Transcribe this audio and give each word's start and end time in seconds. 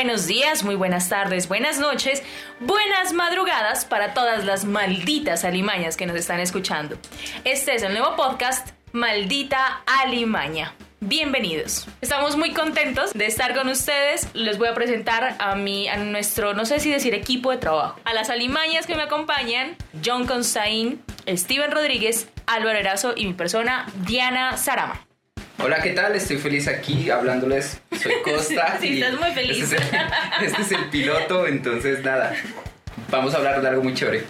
buenos 0.00 0.26
días, 0.26 0.64
muy 0.64 0.76
buenas 0.76 1.10
tardes, 1.10 1.46
buenas 1.46 1.78
noches, 1.78 2.22
buenas 2.58 3.12
madrugadas 3.12 3.84
para 3.84 4.14
todas 4.14 4.46
las 4.46 4.64
malditas 4.64 5.44
alimañas 5.44 5.98
que 5.98 6.06
nos 6.06 6.16
están 6.16 6.40
escuchando. 6.40 6.96
Este 7.44 7.74
es 7.74 7.82
el 7.82 7.92
nuevo 7.92 8.16
podcast 8.16 8.70
Maldita 8.92 9.82
Alimaña. 9.84 10.74
Bienvenidos. 11.00 11.86
Estamos 12.00 12.38
muy 12.38 12.54
contentos 12.54 13.12
de 13.12 13.26
estar 13.26 13.54
con 13.54 13.68
ustedes. 13.68 14.26
Les 14.32 14.56
voy 14.56 14.68
a 14.68 14.74
presentar 14.74 15.36
a 15.38 15.54
mi, 15.54 15.86
a 15.86 15.98
nuestro, 15.98 16.54
no 16.54 16.64
sé 16.64 16.80
si 16.80 16.90
decir 16.90 17.12
equipo 17.12 17.50
de 17.50 17.58
trabajo. 17.58 18.00
A 18.04 18.14
las 18.14 18.30
alimañas 18.30 18.86
que 18.86 18.94
me 18.94 19.02
acompañan, 19.02 19.76
John 20.02 20.26
Consain, 20.26 21.02
Steven 21.28 21.70
Rodríguez, 21.70 22.26
Álvaro 22.46 22.78
Erazo 22.78 23.12
y 23.14 23.26
mi 23.26 23.34
persona, 23.34 23.84
Diana 24.06 24.56
Sarama. 24.56 25.09
Hola, 25.62 25.82
¿qué 25.82 25.90
tal? 25.90 26.14
Estoy 26.14 26.38
feliz 26.38 26.66
aquí 26.68 27.10
hablándoles. 27.10 27.80
Soy 28.02 28.14
Costa. 28.24 28.78
Sí, 28.80 28.94
y 28.94 29.02
estás 29.02 29.20
muy 29.20 29.30
feliz. 29.32 29.62
Este 29.62 29.76
es, 29.76 29.82
el, 29.82 30.46
este 30.46 30.62
es 30.62 30.72
el 30.72 30.84
piloto, 30.86 31.46
entonces 31.46 32.02
nada. 32.02 32.34
Vamos 33.10 33.34
a 33.34 33.38
hablar 33.38 33.60
de 33.60 33.68
algo 33.68 33.82
muy 33.82 33.94
chévere. 33.94 34.24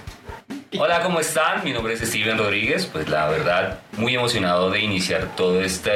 Hola, 0.79 1.03
¿cómo 1.03 1.21
están? 1.21 1.63
Mi 1.65 1.73
nombre 1.73 1.95
es 1.95 2.01
Steven 2.01 2.39
Rodríguez. 2.39 2.87
Pues 2.87 3.09
la 3.09 3.29
verdad, 3.29 3.79
muy 3.97 4.15
emocionado 4.15 4.71
de 4.71 4.81
iniciar 4.81 5.35
toda 5.37 5.65
esta 5.65 5.93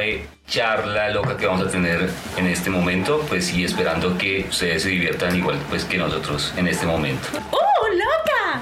charla 0.47 1.11
loca 1.11 1.37
que 1.37 1.47
vamos 1.47 1.67
a 1.67 1.71
tener 1.71 2.09
en 2.37 2.47
este 2.47 2.71
momento. 2.71 3.25
Pues 3.29 3.53
y 3.53 3.65
esperando 3.65 4.17
que 4.19 4.47
ustedes 4.49 4.83
se 4.83 4.91
diviertan 4.91 5.37
igual 5.37 5.59
pues 5.69 5.85
que 5.85 5.99
nosotros 5.99 6.53
en 6.57 6.69
este 6.69 6.87
momento. 6.87 7.29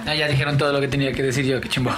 ¡Oh, 0.02 0.04
loca! 0.04 0.12
Ah, 0.12 0.14
ya 0.14 0.28
dijeron 0.28 0.58
todo 0.58 0.72
lo 0.72 0.80
que 0.80 0.88
tenía 0.88 1.12
que 1.12 1.22
decir 1.22 1.44
yo, 1.44 1.60
qué 1.60 1.68
chimbo. 1.68 1.90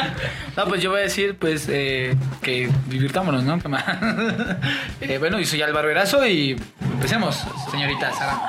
no, 0.56 0.64
pues 0.66 0.82
yo 0.82 0.90
voy 0.90 1.00
a 1.00 1.02
decir, 1.04 1.36
pues, 1.36 1.68
eh, 1.68 2.14
que 2.42 2.70
divirtámonos, 2.88 3.44
¿no? 3.44 3.58
¿Qué 3.58 3.68
más? 3.68 3.84
Eh, 5.00 5.18
bueno, 5.18 5.38
y 5.38 5.44
soy 5.44 5.62
Álvaro 5.62 5.90
Erazo 5.90 6.26
y 6.26 6.56
empecemos, 6.80 7.44
señorita 7.70 8.12
Sara. 8.12 8.40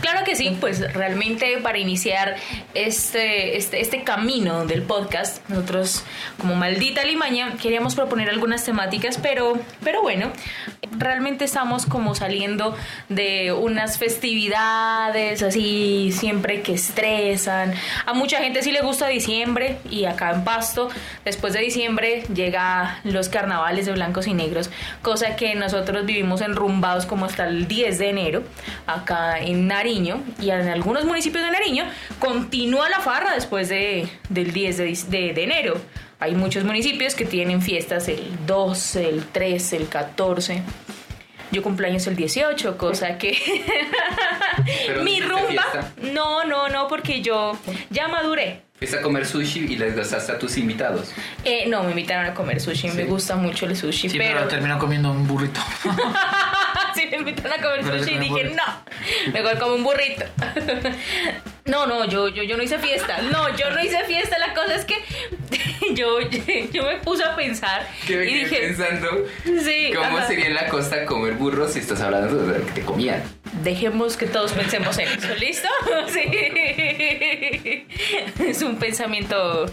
Claro 0.00 0.24
que 0.24 0.36
sí, 0.36 0.56
pues 0.60 0.92
realmente 0.92 1.58
para 1.62 1.78
iniciar 1.78 2.36
este, 2.74 3.56
este, 3.56 3.80
este 3.80 4.04
camino 4.04 4.66
del 4.66 4.82
podcast, 4.82 5.48
nosotros 5.48 6.04
como 6.38 6.54
maldita 6.54 7.04
limaña 7.04 7.56
queríamos 7.60 7.94
proponer 7.94 8.28
algunas 8.28 8.64
temáticas, 8.64 9.18
pero, 9.18 9.58
pero 9.82 10.02
bueno, 10.02 10.32
realmente 10.92 11.44
estamos 11.44 11.86
como 11.86 12.14
saliendo 12.14 12.76
de 13.08 13.52
unas 13.52 13.98
festividades 13.98 15.42
así 15.42 16.10
siempre 16.12 16.62
que 16.62 16.74
estresan. 16.74 17.72
A 18.04 18.12
mucha 18.12 18.38
gente 18.38 18.62
sí 18.62 18.72
le 18.72 18.82
gusta 18.82 19.08
diciembre 19.08 19.78
y 19.90 20.04
acá 20.04 20.32
en 20.32 20.44
Pasto, 20.44 20.88
después 21.24 21.52
de 21.52 21.60
diciembre 21.60 22.24
llega 22.34 23.00
los 23.04 23.28
carnavales 23.28 23.86
de 23.86 23.92
blancos 23.92 24.26
y 24.26 24.34
negros, 24.34 24.70
cosa 25.02 25.36
que 25.36 25.54
nosotros 25.54 26.06
vivimos 26.06 26.40
enrumbados 26.40 27.06
como 27.06 27.26
hasta 27.26 27.46
el 27.48 27.66
10 27.66 27.98
de 27.98 28.08
enero, 28.10 28.42
acá 28.86 29.38
en 29.38 29.66
Nariño 29.86 30.20
y 30.42 30.50
en 30.50 30.66
algunos 30.68 31.04
municipios 31.04 31.44
de 31.44 31.50
Nariño 31.52 31.84
continúa 32.18 32.88
la 32.90 32.98
farra 32.98 33.34
después 33.34 33.68
de, 33.68 34.08
del 34.28 34.52
10 34.52 34.76
de, 34.78 34.84
de- 35.08 35.32
de 35.32 35.44
enero. 35.44 35.80
Hay 36.18 36.34
muchos 36.34 36.64
municipios 36.64 37.14
que 37.14 37.24
tienen 37.24 37.62
fiestas 37.62 38.08
el 38.08 38.20
12, 38.46 39.08
el 39.08 39.24
13, 39.26 39.76
el 39.76 39.88
14. 39.88 40.62
Yo 41.52 41.62
cumpleaños 41.62 42.04
el 42.08 42.16
18, 42.16 42.76
cosa 42.76 43.16
que... 43.16 43.38
Pero 44.88 45.02
Mi 45.04 45.20
¿no 45.20 45.26
hiciste 45.26 45.28
rumba... 45.28 45.62
fiesta? 45.72 45.92
No, 46.12 46.44
no, 46.44 46.68
no, 46.68 46.88
porque 46.88 47.22
yo 47.22 47.56
ya 47.90 48.08
maduré. 48.08 48.62
Fuiste 48.78 48.98
a 48.98 49.02
comer 49.02 49.24
sushi 49.24 49.60
y 49.60 49.76
les 49.76 49.94
gastaste 49.94 50.32
a 50.32 50.38
tus 50.38 50.58
invitados. 50.58 51.12
Eh, 51.44 51.64
no, 51.68 51.82
me 51.84 51.90
invitaron 51.90 52.26
a 52.26 52.34
comer 52.34 52.60
sushi, 52.60 52.88
me 52.88 53.02
Sí. 53.04 53.08
gusta 53.08 53.36
mucho 53.36 53.64
el 53.66 53.76
sushi, 53.76 54.08
Sí, 54.10 54.18
pero, 54.18 54.34
pero... 54.38 54.48
terminó 54.48 54.78
comiendo 54.80 55.12
un 55.12 55.26
burrito. 55.28 55.60
sí, 56.96 57.06
me 57.10 57.18
invitaron 57.18 57.52
a 57.52 57.62
comer 57.62 57.84
sushi 57.84 58.14
y 58.14 58.18
dije, 58.18 58.44
no, 58.44 59.32
mejor 59.32 59.58
como 59.58 59.74
un 59.74 59.84
burrito. 59.84 60.24
no, 61.66 61.86
no, 61.86 62.04
yo, 62.06 62.28
yo, 62.28 62.42
yo 62.42 62.56
no 62.56 62.62
hice 62.62 62.78
fiesta. 62.78 63.18
No, 63.30 63.54
yo 63.56 63.70
no 63.70 63.82
hice 63.82 64.04
fiesta. 64.04 64.38
La 64.38 64.54
cosa 64.54 64.74
es 64.74 64.84
que 64.84 64.96
yo, 65.94 66.20
yo 66.72 66.84
me 66.84 66.96
puse 66.96 67.24
a 67.24 67.36
pensar 67.36 67.86
Que 68.06 68.16
me 68.16 68.26
y 68.26 68.34
dije, 68.34 68.58
pensando 68.58 69.08
sí, 69.44 69.90
cómo 69.94 70.18
ajá. 70.18 70.26
sería 70.26 70.46
en 70.46 70.54
la 70.54 70.68
costa 70.68 71.04
comer 71.06 71.34
burros 71.34 71.72
si 71.74 71.80
estás 71.80 72.00
hablando 72.00 72.34
de 72.46 72.58
lo 72.58 72.66
que 72.66 72.72
te 72.72 72.82
comían. 72.82 73.22
Dejemos 73.62 74.16
que 74.16 74.26
todos 74.26 74.52
pensemos 74.52 74.98
en 74.98 75.08
eso, 75.08 75.34
¿listo? 75.38 75.68
Sí. 76.08 77.86
Es 78.44 78.62
un 78.62 78.76
pensamiento 78.78 79.66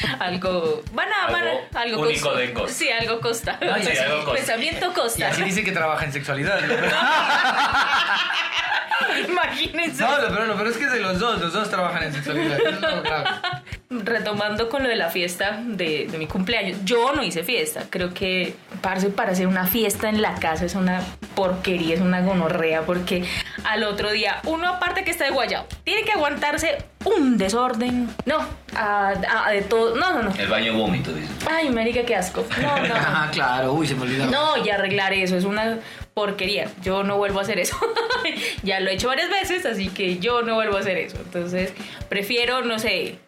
algo 0.20 0.82
van 0.92 1.08
a 1.12 1.30
van 1.30 1.46
a- 1.46 1.50
Algo 1.50 1.68
algo 1.78 2.02
único 2.02 2.24
costa. 2.28 2.40
de 2.40 2.52
Costa. 2.52 2.72
Sí, 2.72 2.90
algo 2.90 3.20
costa. 3.20 3.58
No, 3.60 3.78
y 3.78 3.82
Sí, 3.84 3.98
algo 3.98 4.18
costa. 4.24 4.32
Pensamiento 4.34 4.90
Y 4.90 4.94
costa. 4.94 5.28
así 5.28 5.42
dice 5.42 5.64
que 5.64 5.72
trabaja 5.72 6.04
en 6.04 6.12
sexualidad. 6.12 6.60
¿no? 6.60 6.74
Imagínense. 9.28 10.02
No, 10.02 10.18
lo 10.18 10.28
peor, 10.28 10.46
lo 10.48 10.54
peor 10.56 10.68
es 10.68 10.76
que 10.76 10.84
es 10.84 10.92
de 10.92 11.00
los 11.00 11.18
dos, 11.18 11.40
los 11.40 11.52
dos 11.52 11.70
trabajan 11.70 12.02
en 12.04 12.12
sexualidad. 12.12 12.58
Retomando 13.90 14.68
con 14.68 14.82
lo 14.82 14.88
de 14.88 14.96
la 14.96 15.08
fiesta 15.08 15.60
de, 15.64 16.06
de 16.10 16.18
mi 16.18 16.26
cumpleaños, 16.26 16.78
yo 16.84 17.12
no 17.14 17.22
hice 17.22 17.42
fiesta. 17.42 17.84
Creo 17.88 18.12
que 18.12 18.54
parce, 18.80 19.08
para 19.10 19.32
hacer 19.32 19.46
una 19.46 19.66
fiesta 19.66 20.08
en 20.08 20.22
la 20.22 20.34
casa 20.34 20.64
es 20.64 20.74
una 20.74 21.02
porquería, 21.34 21.94
es 21.94 22.00
una 22.00 22.20
gonorrea, 22.20 22.82
porque 22.82 23.24
al 23.64 23.84
otro 23.84 24.10
día, 24.10 24.40
uno 24.44 24.68
aparte 24.68 25.04
que 25.04 25.10
está 25.10 25.24
de 25.24 25.30
guayao, 25.30 25.66
tiene 25.84 26.02
que 26.02 26.12
aguantarse 26.12 26.78
un 27.04 27.38
desorden. 27.38 28.08
No, 28.26 28.38
a- 28.76 29.14
a- 29.46 29.50
de 29.50 29.62
todo. 29.62 29.94
No, 29.96 30.12
no, 30.14 30.22
no. 30.24 30.34
El 30.36 30.48
baño 30.48 30.74
vómito, 30.76 31.12
dice. 31.12 31.28
Ay, 31.50 31.70
marica, 31.70 32.02
qué 32.04 32.16
asco. 32.16 32.44
No, 32.60 32.76
no, 32.78 32.88
no. 32.88 32.94
Ah, 32.98 33.28
claro, 33.32 33.72
uy, 33.72 33.86
se 33.86 33.94
me 33.94 34.02
olvidó. 34.02 34.26
No, 34.26 34.56
y 34.64 34.68
arreglar 34.70 35.12
eso 35.12 35.36
es 35.36 35.44
una 35.44 35.78
porquería. 36.14 36.68
Yo 36.82 37.02
no 37.04 37.16
vuelvo 37.16 37.38
a 37.38 37.42
hacer 37.42 37.58
eso. 37.58 37.76
ya 38.62 38.80
lo 38.80 38.90
he 38.90 38.94
hecho 38.94 39.08
varias 39.08 39.30
veces, 39.30 39.64
así 39.66 39.88
que 39.88 40.18
yo 40.18 40.42
no 40.42 40.54
vuelvo 40.54 40.76
a 40.76 40.80
hacer 40.80 40.98
eso. 40.98 41.16
Entonces, 41.18 41.72
prefiero, 42.08 42.62
no 42.62 42.78
sé, 42.78 43.18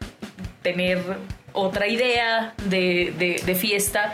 tener 0.62 1.03
otra 1.53 1.87
idea 1.88 2.55
de, 2.65 3.12
de- 3.19 3.43
de 3.44 3.55
fiesta, 3.55 4.12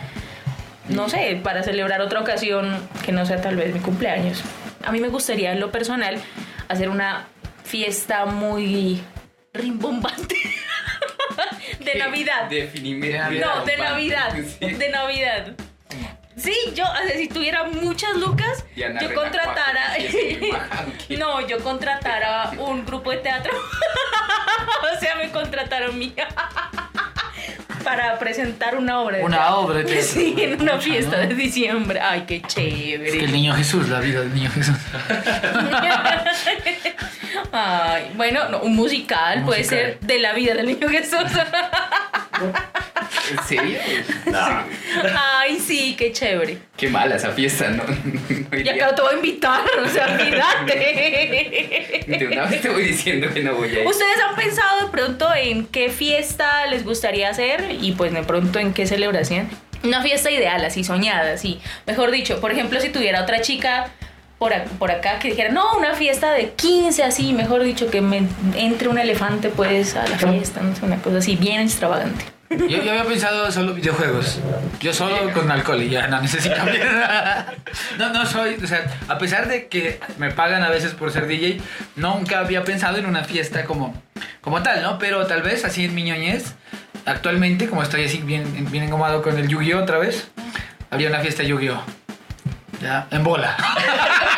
no 0.88 1.08
sé, 1.08 1.40
para 1.42 1.62
celebrar 1.62 2.00
otra 2.00 2.20
ocasión 2.20 2.88
que 3.04 3.12
no 3.12 3.26
sea 3.26 3.40
tal 3.40 3.56
vez 3.56 3.72
mi 3.72 3.80
cumpleaños. 3.80 4.42
A 4.84 4.92
mí 4.92 5.00
me 5.00 5.08
gustaría, 5.08 5.52
en 5.52 5.60
lo 5.60 5.72
personal, 5.72 6.20
hacer 6.68 6.88
una 6.88 7.26
fiesta 7.64 8.26
muy 8.26 9.02
rimbombante. 9.52 10.36
de 11.80 11.94
Navidad. 11.96 12.48
Definime. 12.48 13.18
No, 13.40 13.64
de 13.64 13.76
Navidad. 13.76 14.34
Sí. 14.58 14.74
De 14.74 14.88
Navidad. 14.88 15.54
Sí, 16.36 16.54
yo, 16.74 16.84
o 16.84 17.08
sea, 17.08 17.16
si 17.16 17.28
tuviera 17.28 17.64
muchas 17.64 18.14
lucas, 18.16 18.64
Diana 18.74 19.00
yo 19.00 19.14
contratara. 19.14 19.96
No, 21.18 21.46
yo 21.46 21.58
contratara 21.60 22.50
un 22.58 22.84
grupo 22.84 23.10
de 23.10 23.18
teatro. 23.18 23.52
o 23.56 25.00
sea, 25.00 25.14
me 25.16 25.30
contrataron 25.30 25.90
a 25.90 25.96
mí. 25.96 26.14
Para 27.86 28.18
presentar 28.18 28.76
una 28.76 29.00
obra 29.00 29.18
de 29.18 29.24
Una 29.24 29.56
obra 29.56 29.78
de 29.78 29.84
teatro. 29.94 30.04
Sí, 30.04 30.34
en 30.38 30.60
una 30.60 30.78
fiesta 30.78 31.16
¿no? 31.22 31.28
de 31.28 31.34
diciembre. 31.34 32.00
Ay, 32.00 32.24
qué 32.26 32.36
Es 32.36 32.54
que 32.54 32.94
el 32.94 33.04
chévere. 33.10 33.28
niño 33.28 33.54
Jesús, 33.54 33.88
la 33.88 34.00
vida 34.00 34.20
del 34.20 34.34
niño 34.34 34.50
Jesús. 34.50 34.76
Ay, 37.52 38.10
bueno, 38.16 38.48
no, 38.48 38.58
un 38.60 38.74
musical 38.74 39.38
Un 39.38 39.44
puede 39.46 39.60
musical. 39.60 39.78
ser 39.78 40.00
de 40.00 40.18
la 40.18 40.32
vida 40.32 40.54
del 40.54 40.66
niño 40.66 40.88
Jesús. 40.88 41.20
¿En 43.30 43.44
serio? 43.46 43.78
Nah. 44.26 44.62
Ay, 45.38 45.58
sí, 45.58 45.94
qué 45.98 46.12
chévere. 46.12 46.58
Qué 46.76 46.88
mala 46.88 47.16
esa 47.16 47.30
fiesta, 47.30 47.68
¿no? 47.70 47.82
No 47.84 48.56
Y 48.56 48.60
iría. 48.60 48.74
acá 48.74 48.94
te 48.94 49.02
voy 49.02 49.12
a 49.14 49.16
invitar, 49.16 49.62
o 49.84 49.88
sea, 49.88 50.06
olvídate. 50.06 52.04
De 52.06 52.26
una 52.32 52.44
vez 52.46 52.60
te 52.60 52.68
voy 52.68 52.82
diciendo 52.84 53.28
que 53.32 53.42
no 53.42 53.54
voy 53.54 53.68
a 53.68 53.80
ir. 53.80 53.86
¿Ustedes 53.86 54.16
han 54.28 54.36
pensado 54.36 54.84
de 54.86 54.90
pronto 54.90 55.28
en 55.34 55.66
qué 55.66 55.88
fiesta 55.90 56.66
les 56.66 56.84
gustaría 56.84 57.28
hacer 57.28 57.64
y 57.80 57.92
pues 57.92 58.12
de 58.12 58.22
pronto 58.22 58.58
en 58.58 58.72
qué 58.72 58.86
celebración? 58.86 59.48
Una 59.82 60.02
fiesta 60.02 60.30
ideal, 60.30 60.64
así 60.64 60.84
soñada, 60.84 61.32
así. 61.34 61.60
Mejor 61.86 62.10
dicho, 62.10 62.40
por 62.40 62.50
ejemplo, 62.52 62.80
si 62.80 62.88
tuviera 62.90 63.22
otra 63.22 63.40
chica 63.40 63.88
por, 64.38 64.52
por 64.78 64.90
acá 64.90 65.18
que 65.18 65.28
dijera, 65.28 65.50
no, 65.50 65.76
una 65.76 65.94
fiesta 65.94 66.32
de 66.32 66.50
15, 66.50 67.02
así, 67.04 67.32
mejor 67.32 67.62
dicho, 67.62 67.88
que 67.90 68.00
me 68.00 68.22
entre 68.56 68.88
un 68.88 68.98
elefante 68.98 69.48
pues 69.48 69.94
a 69.96 70.06
la 70.06 70.18
fiesta, 70.18 70.60
no 70.60 70.74
sé, 70.76 70.84
una 70.84 70.96
cosa 70.96 71.18
así 71.18 71.36
bien 71.36 71.60
extravagante. 71.60 72.24
Yo, 72.50 72.78
había 72.78 73.04
pensado 73.04 73.50
solo 73.50 73.74
videojuegos. 73.74 74.38
Yo 74.80 74.92
solo 74.92 75.32
con 75.32 75.50
alcohol 75.50 75.82
y 75.82 75.90
ya 75.90 76.06
no 76.08 76.20
necesito. 76.20 76.56
No, 77.98 78.12
no 78.12 78.26
soy, 78.26 78.56
o 78.62 78.66
sea, 78.66 78.86
a 79.08 79.18
pesar 79.18 79.48
de 79.48 79.68
que 79.68 80.00
me 80.18 80.30
pagan 80.30 80.62
a 80.62 80.68
veces 80.68 80.92
por 80.92 81.10
ser 81.10 81.26
DJ, 81.26 81.60
nunca 81.96 82.40
había 82.40 82.62
pensado 82.64 82.98
en 82.98 83.06
una 83.06 83.24
fiesta 83.24 83.64
como, 83.64 83.94
como 84.40 84.62
tal, 84.62 84.82
¿no? 84.82 84.98
Pero 84.98 85.26
tal 85.26 85.42
vez 85.42 85.64
así 85.64 85.86
en 85.86 85.94
mi 85.94 86.02
ñoñez, 86.02 86.54
actualmente, 87.04 87.68
como 87.68 87.82
estoy 87.82 88.04
así 88.04 88.18
bien, 88.18 88.70
bien 88.70 88.84
engomado 88.84 89.22
con 89.22 89.38
el 89.38 89.48
Yu-Gi-Oh 89.48 89.82
otra 89.82 89.98
vez, 89.98 90.30
había 90.90 91.08
una 91.08 91.20
fiesta 91.20 91.42
Yu-Gi-Oh. 91.42 91.82
Ya, 92.80 93.06
en 93.10 93.24
bola. 93.24 93.56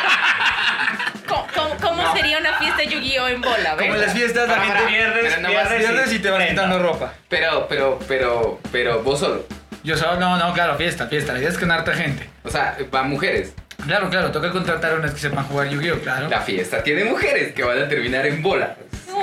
¿Cómo, 2.09 2.13
cómo- 2.13 2.13
cómo 2.13 2.15
sería 2.17 2.37
una 2.39 2.53
fiesta 2.59 2.83
Yu-Gi-Oh 2.83 3.27
en 3.27 3.41
bola? 3.41 3.75
Como 3.77 3.95
en 3.95 4.01
las 4.01 4.13
fiestas 4.13 4.47
la 4.47 4.55
Para, 4.55 4.65
gente 4.65 4.77
para, 4.79 4.87
pierdes, 5.77 6.13
y 6.13 6.19
te 6.19 6.29
vas 6.29 6.45
quitando 6.47 6.79
ropa. 6.79 7.13
Pero, 7.27 7.67
pero, 7.67 7.99
pero, 8.07 8.59
pero 8.71 9.01
vos 9.03 9.19
solo. 9.19 9.45
Yo 9.83 9.95
solo, 9.97 10.17
no, 10.19 10.37
no, 10.37 10.53
claro, 10.53 10.75
fiesta, 10.75 11.07
fiesta. 11.07 11.33
La 11.33 11.39
idea 11.39 11.49
es 11.49 11.57
con 11.57 11.71
harta 11.71 11.93
gente. 11.93 12.29
O 12.43 12.49
sea, 12.49 12.77
van 12.91 13.09
mujeres. 13.09 13.53
Claro, 13.85 14.09
claro, 14.09 14.29
toca 14.31 14.51
contratar 14.51 14.91
a 14.91 14.95
unas 14.95 15.11
que 15.13 15.19
sepan 15.19 15.45
jugar 15.45 15.69
Yu-Gi-Oh, 15.69 15.99
claro. 15.99 16.27
La 16.27 16.41
fiesta 16.41 16.83
tiene 16.83 17.05
mujeres 17.05 17.53
que 17.53 17.63
van 17.63 17.81
a 17.81 17.87
terminar 17.87 18.25
en 18.25 18.41
bola. 18.43 18.75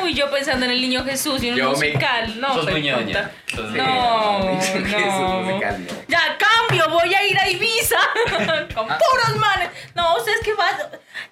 Uy, 0.03 0.15
yo 0.15 0.31
pensando 0.31 0.65
en 0.67 0.73
el 0.73 0.81
niño 0.81 1.05
Jesús 1.05 1.43
y 1.43 1.51
un 1.51 1.57
Yo 1.57 1.65
me- 1.65 1.71
musical. 1.91 2.41
No, 2.41 2.55
Sos 2.55 2.67
puta. 2.67 3.31
Sos- 3.47 3.71
No, 3.73 4.39
no. 4.41 4.61
Jesús 4.61 4.81
musical, 4.81 5.77
no. 5.87 5.93
Ya, 6.09 6.21
cambio, 6.39 6.89
voy 6.89 7.15
a 7.15 7.25
ir 7.27 7.39
a 7.39 7.49
Ibiza 7.51 7.97
con 8.75 8.91
Ah. 8.91 8.99
puros 8.99 9.37
manes. 9.39 9.69
No, 9.95 10.17
ustedes 10.17 10.41
qué 10.43 10.55
más. 10.55 10.75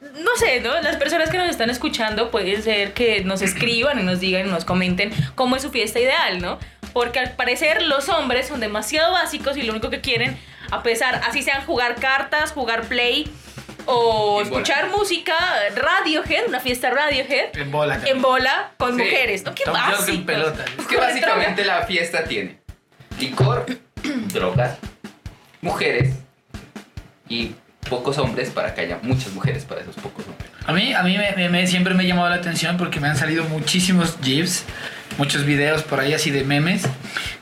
No 0.01 0.19
sé, 0.37 0.61
¿no? 0.61 0.81
Las 0.81 0.97
personas 0.97 1.31
que 1.31 1.39
nos 1.39 1.49
están 1.49 1.71
escuchando 1.71 2.31
puede 2.31 2.61
ser 2.63 2.93
que 2.95 3.23
nos 3.25 3.43
escriban 3.43 3.99
y 3.99 4.03
nos 4.03 4.21
digan 4.21 4.47
y 4.47 4.51
nos 4.51 4.65
comenten 4.65 5.11
cómo 5.35 5.57
es 5.57 5.63
su 5.63 5.71
fiesta 5.71 6.01
ideal, 6.01 6.41
¿no? 6.41 6.59
Porque 6.93 7.19
al 7.19 7.33
parecer 7.33 7.83
los 7.83 8.09
hombres 8.09 8.49
son 8.49 8.61
demasiado 8.61 9.13
básicos 9.13 9.57
y 9.57 9.63
lo 9.63 9.73
único 9.73 9.91
que 9.91 10.01
quieren, 10.01 10.39
a 10.71 10.83
pesar, 10.83 11.21
así 11.27 11.43
sean 11.43 11.65
jugar 11.67 11.97
cartas, 11.97 12.53
jugar 12.53 12.83
play 12.83 13.31
o 13.87 14.41
En 14.41 14.49
bola. 14.49 14.63
escuchar 14.63 14.89
música, 14.91 15.35
Radiohead, 15.75 16.47
una 16.49 16.61
fiesta 16.61 16.91
Radiohead, 16.91 17.57
En 17.57 17.71
bola. 17.71 18.01
en 18.07 18.23
bola 18.23 18.71
con 18.79 18.97
Sí. 18.97 19.03
mujeres, 19.03 19.45
¿no? 19.45 19.55
Qué 19.55 19.65
pelota. 20.25 20.65
Es 20.79 20.87
que 20.87 20.97
básicamente 20.97 21.65
la 21.65 21.83
fiesta 21.85 22.25
tiene 22.25 22.59
licor, 23.19 23.67
drogas, 24.33 24.79
mujeres 25.61 26.15
y 27.29 27.55
pocos 27.85 28.19
hombres 28.19 28.51
para 28.51 28.75
que 28.75 28.83
haya 28.83 28.99
muchas 29.03 29.33
mujeres 29.33 29.65
para 29.65 29.81
esos 29.81 29.97
pocos 29.97 30.27
hombres. 30.27 30.54
A 30.67 30.73
mí, 30.73 30.95
a 30.95 31.03
mí 31.03 31.19
me, 31.19 31.33
me- 31.37 31.49
me- 31.49 31.67
siempre 31.67 31.95
me 31.95 32.05
ha 32.05 32.07
llamado 32.07 32.29
la 32.31 32.37
atención 32.37 32.77
porque 32.77 33.01
me 33.01 33.09
han 33.09 33.17
salido 33.17 33.45
muchísimos 33.45 34.17
GIFs, 34.23 34.65
muchos 35.19 35.45
videos 35.45 35.83
por 35.83 36.01
ahí 36.01 36.15
así 36.15 36.31
de 36.31 36.43
memes 36.43 36.83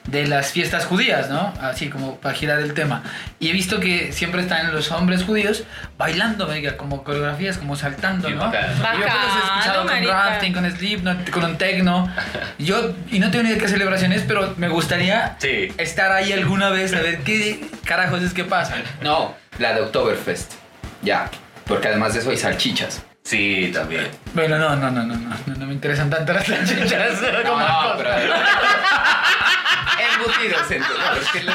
de 0.08 0.26
las 0.26 0.50
fiestas 0.50 0.84
judías, 0.84 1.30
¿no? 1.30 1.54
Así 1.60 1.88
como 1.88 2.16
para 2.16 2.34
girar 2.34 2.58
el 2.58 2.74
tema. 2.74 3.02
Y 3.38 3.48
he 3.50 3.52
visto 3.52 3.78
que 3.78 4.12
siempre 4.12 4.42
están 4.42 4.72
los 4.74 4.90
hombres 4.90 5.22
judíos 5.22 5.62
bailando, 5.96 6.46
venga, 6.48 6.76
como 6.76 7.04
coreografías, 7.04 7.58
como 7.58 7.76
saltando, 7.76 8.28
¿no? 8.28 8.40
bacano. 8.50 8.72
Y 8.72 9.00
yo 9.00 9.06
los 9.06 9.36
he 9.36 9.46
escuchado 9.46 9.86
con 9.86 10.04
rafting, 10.04 10.52
con 10.52 10.70
Slipknot, 10.70 11.30
con 11.30 11.44
un 11.44 11.56
techno. 11.56 12.12
Y 12.58 12.64
Yo, 12.64 12.92
y 13.10 13.20
no 13.20 13.30
tengo 13.30 13.44
ni 13.44 13.50
idea 13.50 13.58
de 13.58 13.64
qué 13.64 13.68
celebración 13.70 14.12
es, 14.12 14.22
pero 14.22 14.54
me 14.56 14.68
gustaría 14.68 15.36
Sí. 15.38 15.68
estar 15.78 16.10
ahí 16.10 16.32
alguna 16.32 16.70
vez 16.70 16.92
a 16.92 17.00
ver 17.00 17.18
qué 17.20 17.64
carajos 17.84 18.20
es 18.22 18.34
que 18.34 18.42
pasa. 18.44 18.75
No, 19.00 19.34
la 19.60 19.72
de 19.75 19.80
Oktoberfest. 19.82 20.54
Ya, 21.02 21.30
porque 21.66 21.86
además 21.88 22.12
de 22.14 22.20
eso 22.20 22.30
hay 22.30 22.36
salchichas. 22.36 23.02
Sí, 23.24 23.70
también. 23.72 24.10
Bueno, 24.34 24.58
no, 24.58 24.74
no, 24.76 24.90
no, 24.90 25.02
no, 25.04 25.14
no, 25.16 25.36
no, 25.46 25.54
no 25.54 25.66
me 25.66 25.72
interesan 25.74 26.10
tanto 26.10 26.32
las 26.32 26.44
salchichas. 26.46 27.20
No, 27.32 27.42
como 27.44 27.60
no, 27.60 27.66
las 27.66 27.96
pero... 27.96 28.10
Embutidos, 30.14 30.70
entonces. 30.70 30.98
No, 30.98 31.16
es 31.20 31.28
que 31.30 31.42
los- 31.44 31.54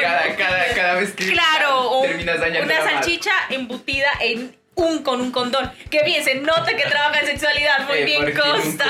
cada, 0.00 0.36
cada, 0.36 0.74
cada 0.74 0.94
vez 0.94 1.12
que 1.12 1.32
Claro, 1.32 2.00
terminas 2.02 2.40
dañando 2.40 2.72
una 2.72 2.82
salchicha 2.90 3.32
embutida 3.50 4.08
en 4.20 4.56
un 4.74 5.02
con 5.02 5.20
un 5.20 5.30
condón. 5.30 5.70
Que 5.90 6.02
bien, 6.04 6.24
se 6.24 6.36
nota 6.36 6.74
que 6.74 6.84
trabaja 6.88 7.20
en 7.20 7.26
sexualidad. 7.26 7.86
Muy 7.86 7.98
Eh, 7.98 8.04
bien, 8.04 8.34
Costa. 8.34 8.86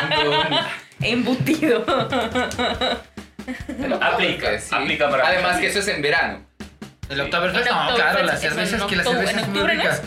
Embutido. 1.03 1.85
Aplica, 4.01 4.59
Sí. 4.59 4.75
aplica 4.75 5.11
para 5.11 5.27
Además 5.27 5.59
que 5.59 5.67
eso 5.69 5.81
es 5.81 5.89
en 5.89 6.03
verano. 6.03 6.45
El 7.09 7.21
Oktoberfest, 7.23 7.69
no, 7.69 7.81
octubre, 7.89 8.03
claro, 8.05 8.23
las 8.23 8.41
cervezas, 8.41 8.83
que 8.85 8.97
las 8.97 9.07
cervezas 9.07 9.35
muy 9.49 9.59
octubre, 9.59 9.75
¿no 9.75 9.83
ricas. 9.83 10.03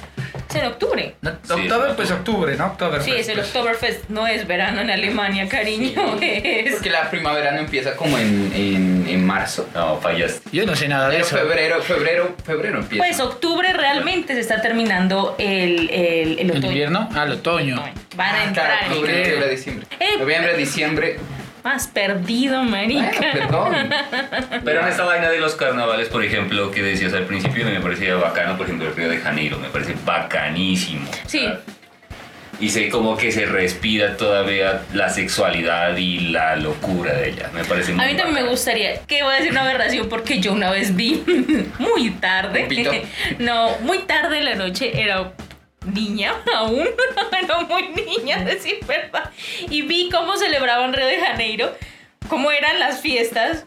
Es 0.54 0.62
en 0.62 0.66
octubre. 0.68 1.16
No, 1.22 1.32
Sí, 1.44 1.52
octubre, 1.54 1.90
es 1.90 1.96
pues 1.96 2.12
octubre, 2.12 2.56
¿no? 2.56 2.66
Oktoberfest. 2.68 3.06
Sí, 3.10 3.16
es 3.20 3.28
el 3.30 3.36
pues. 3.36 3.48
Oktoberfest. 3.48 4.10
No 4.10 4.28
es 4.28 4.46
verano 4.48 4.82
en 4.82 4.90
Alemania, 4.90 5.48
cariño. 5.50 6.18
Es. 6.22 6.74
Porque 6.76 6.90
la 6.90 7.10
primavera 7.10 7.52
no 7.52 7.60
empieza 7.60 7.96
como 7.96 8.18
en, 8.18 8.52
en, 8.56 9.06
en 9.08 9.26
marzo. 9.26 9.68
No, 9.74 9.98
fallaste. 10.00 10.50
Yo 10.52 10.66
no 10.66 10.76
sé 10.76 10.88
nada 10.88 11.08
de 11.10 11.16
Pero 11.16 11.26
eso. 11.28 11.38
febrero, 11.38 11.82
febrero, 11.82 12.36
febrero 12.46 12.80
empieza. 12.80 13.04
Pues 13.04 13.20
octubre 13.20 13.74
realmente 13.74 14.34
se 14.34 14.40
está 14.40 14.62
terminando 14.62 15.36
el, 15.38 15.90
el, 15.90 16.40
el 16.40 16.40
¿El 16.40 16.52
otoño. 16.52 16.68
invierno? 16.68 17.10
Ah, 17.16 17.24
el 17.24 17.32
otoño. 17.34 17.84
Van 18.16 18.36
a 18.36 18.42
Ah, 18.42 18.44
entrar 18.46 18.68
claro, 18.68 18.86
en 18.86 18.92
octubre, 18.92 19.12
invierno. 19.12 19.34
noviembre, 19.36 19.56
diciembre. 19.56 19.88
Eh. 20.00 20.18
Noviembre, 20.20 20.58
diciembre. 20.58 21.20
Más 21.64 21.88
perdido, 21.88 22.64
marica. 22.64 23.12
Bueno, 23.20 23.32
perdón. 23.34 23.76
Pero 24.66 24.82
en 24.82 24.88
esta 24.88 25.06
vaina 25.06 25.30
de 25.30 25.40
los 25.40 25.56
carnavales, 25.56 26.10
por 26.10 26.24
ejemplo, 26.24 26.72
que 26.72 26.82
decías 26.82 27.14
al 27.14 27.26
principio, 27.26 27.66
me 27.66 27.80
parecía 27.80 28.16
bacano, 28.16 28.58
por 28.58 28.66
ejemplo, 28.66 28.88
el 28.88 28.96
Río 28.96 29.10
de 29.10 29.18
Janeiro, 29.18 29.58
me 29.60 29.70
parece 29.70 29.96
bacanísimo. 30.06 31.10
Sí. 31.26 31.48
Y 32.60 32.70
sé 32.70 32.90
como 32.90 33.18
que 33.18 33.32
se 33.32 33.46
respira 33.46 34.16
todavía 34.16 34.84
la 34.94 35.10
sexualidad 35.10 35.98
y 35.98 36.20
la 36.20 36.56
locura 36.56 37.14
de 37.14 37.30
ella. 37.30 37.50
Me 37.54 37.64
parece 37.66 37.94
muy 37.94 38.04
A 38.04 38.08
mí 38.08 38.16
también 38.16 38.44
me 38.44 38.50
gustaría, 38.50 39.02
que 39.02 39.24
voy 39.24 39.34
a 39.34 39.38
decir 39.38 39.52
una 39.52 39.62
aberración 39.62 40.08
porque 40.08 40.40
yo 40.40 40.54
una 40.54 40.70
vez 40.70 40.96
vi 40.96 41.24
muy 41.80 42.12
tarde, 42.12 42.64
¿Un 42.64 42.70
pito? 42.70 42.92
no, 43.40 43.78
muy 43.80 44.00
tarde 44.00 44.38
en 44.38 44.46
la 44.46 44.56
noche, 44.56 45.02
era 45.02 45.32
niña 45.86 46.34
aún, 46.56 46.88
era 47.44 47.60
muy 47.62 47.90
niña, 47.90 48.38
a 48.38 48.44
decir 48.44 48.80
verdad, 48.88 49.30
y 49.70 49.82
vi 49.84 50.10
cómo 50.10 50.36
celebraban 50.38 50.94
Río 50.94 51.08
de 51.08 51.20
Janeiro, 51.20 51.76
cómo 52.30 52.52
eran 52.52 52.80
las 52.80 53.02
fiestas, 53.02 53.66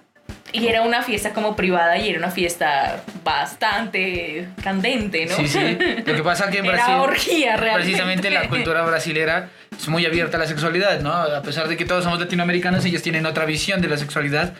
y 0.52 0.68
era 0.68 0.82
una 0.82 1.02
fiesta 1.02 1.32
como 1.34 1.54
privada 1.56 1.98
y 1.98 2.08
era 2.08 2.18
una 2.18 2.30
fiesta 2.30 3.02
bastante 3.24 4.48
candente, 4.62 5.26
¿no? 5.26 5.36
Sí, 5.36 5.48
sí. 5.48 5.78
Lo 6.06 6.14
que 6.14 6.22
pasa 6.22 6.50
que 6.50 6.58
en 6.58 6.64
Era 6.66 6.76
Brasil. 6.76 6.94
orgía, 6.94 7.56
realmente. 7.56 7.90
Precisamente 7.90 8.30
la 8.30 8.48
cultura 8.48 8.82
brasilera 8.82 9.50
es 9.76 9.88
muy 9.88 10.06
abierta 10.06 10.36
a 10.36 10.40
la 10.40 10.46
sexualidad, 10.46 11.00
¿no? 11.00 11.12
A 11.12 11.42
pesar 11.42 11.68
de 11.68 11.76
que 11.76 11.84
todos 11.84 12.04
somos 12.04 12.20
latinoamericanos, 12.20 12.84
ellos 12.84 13.02
tienen 13.02 13.26
otra 13.26 13.44
visión 13.44 13.82
de 13.82 13.88
la 13.88 13.96
sexualidad. 13.96 14.54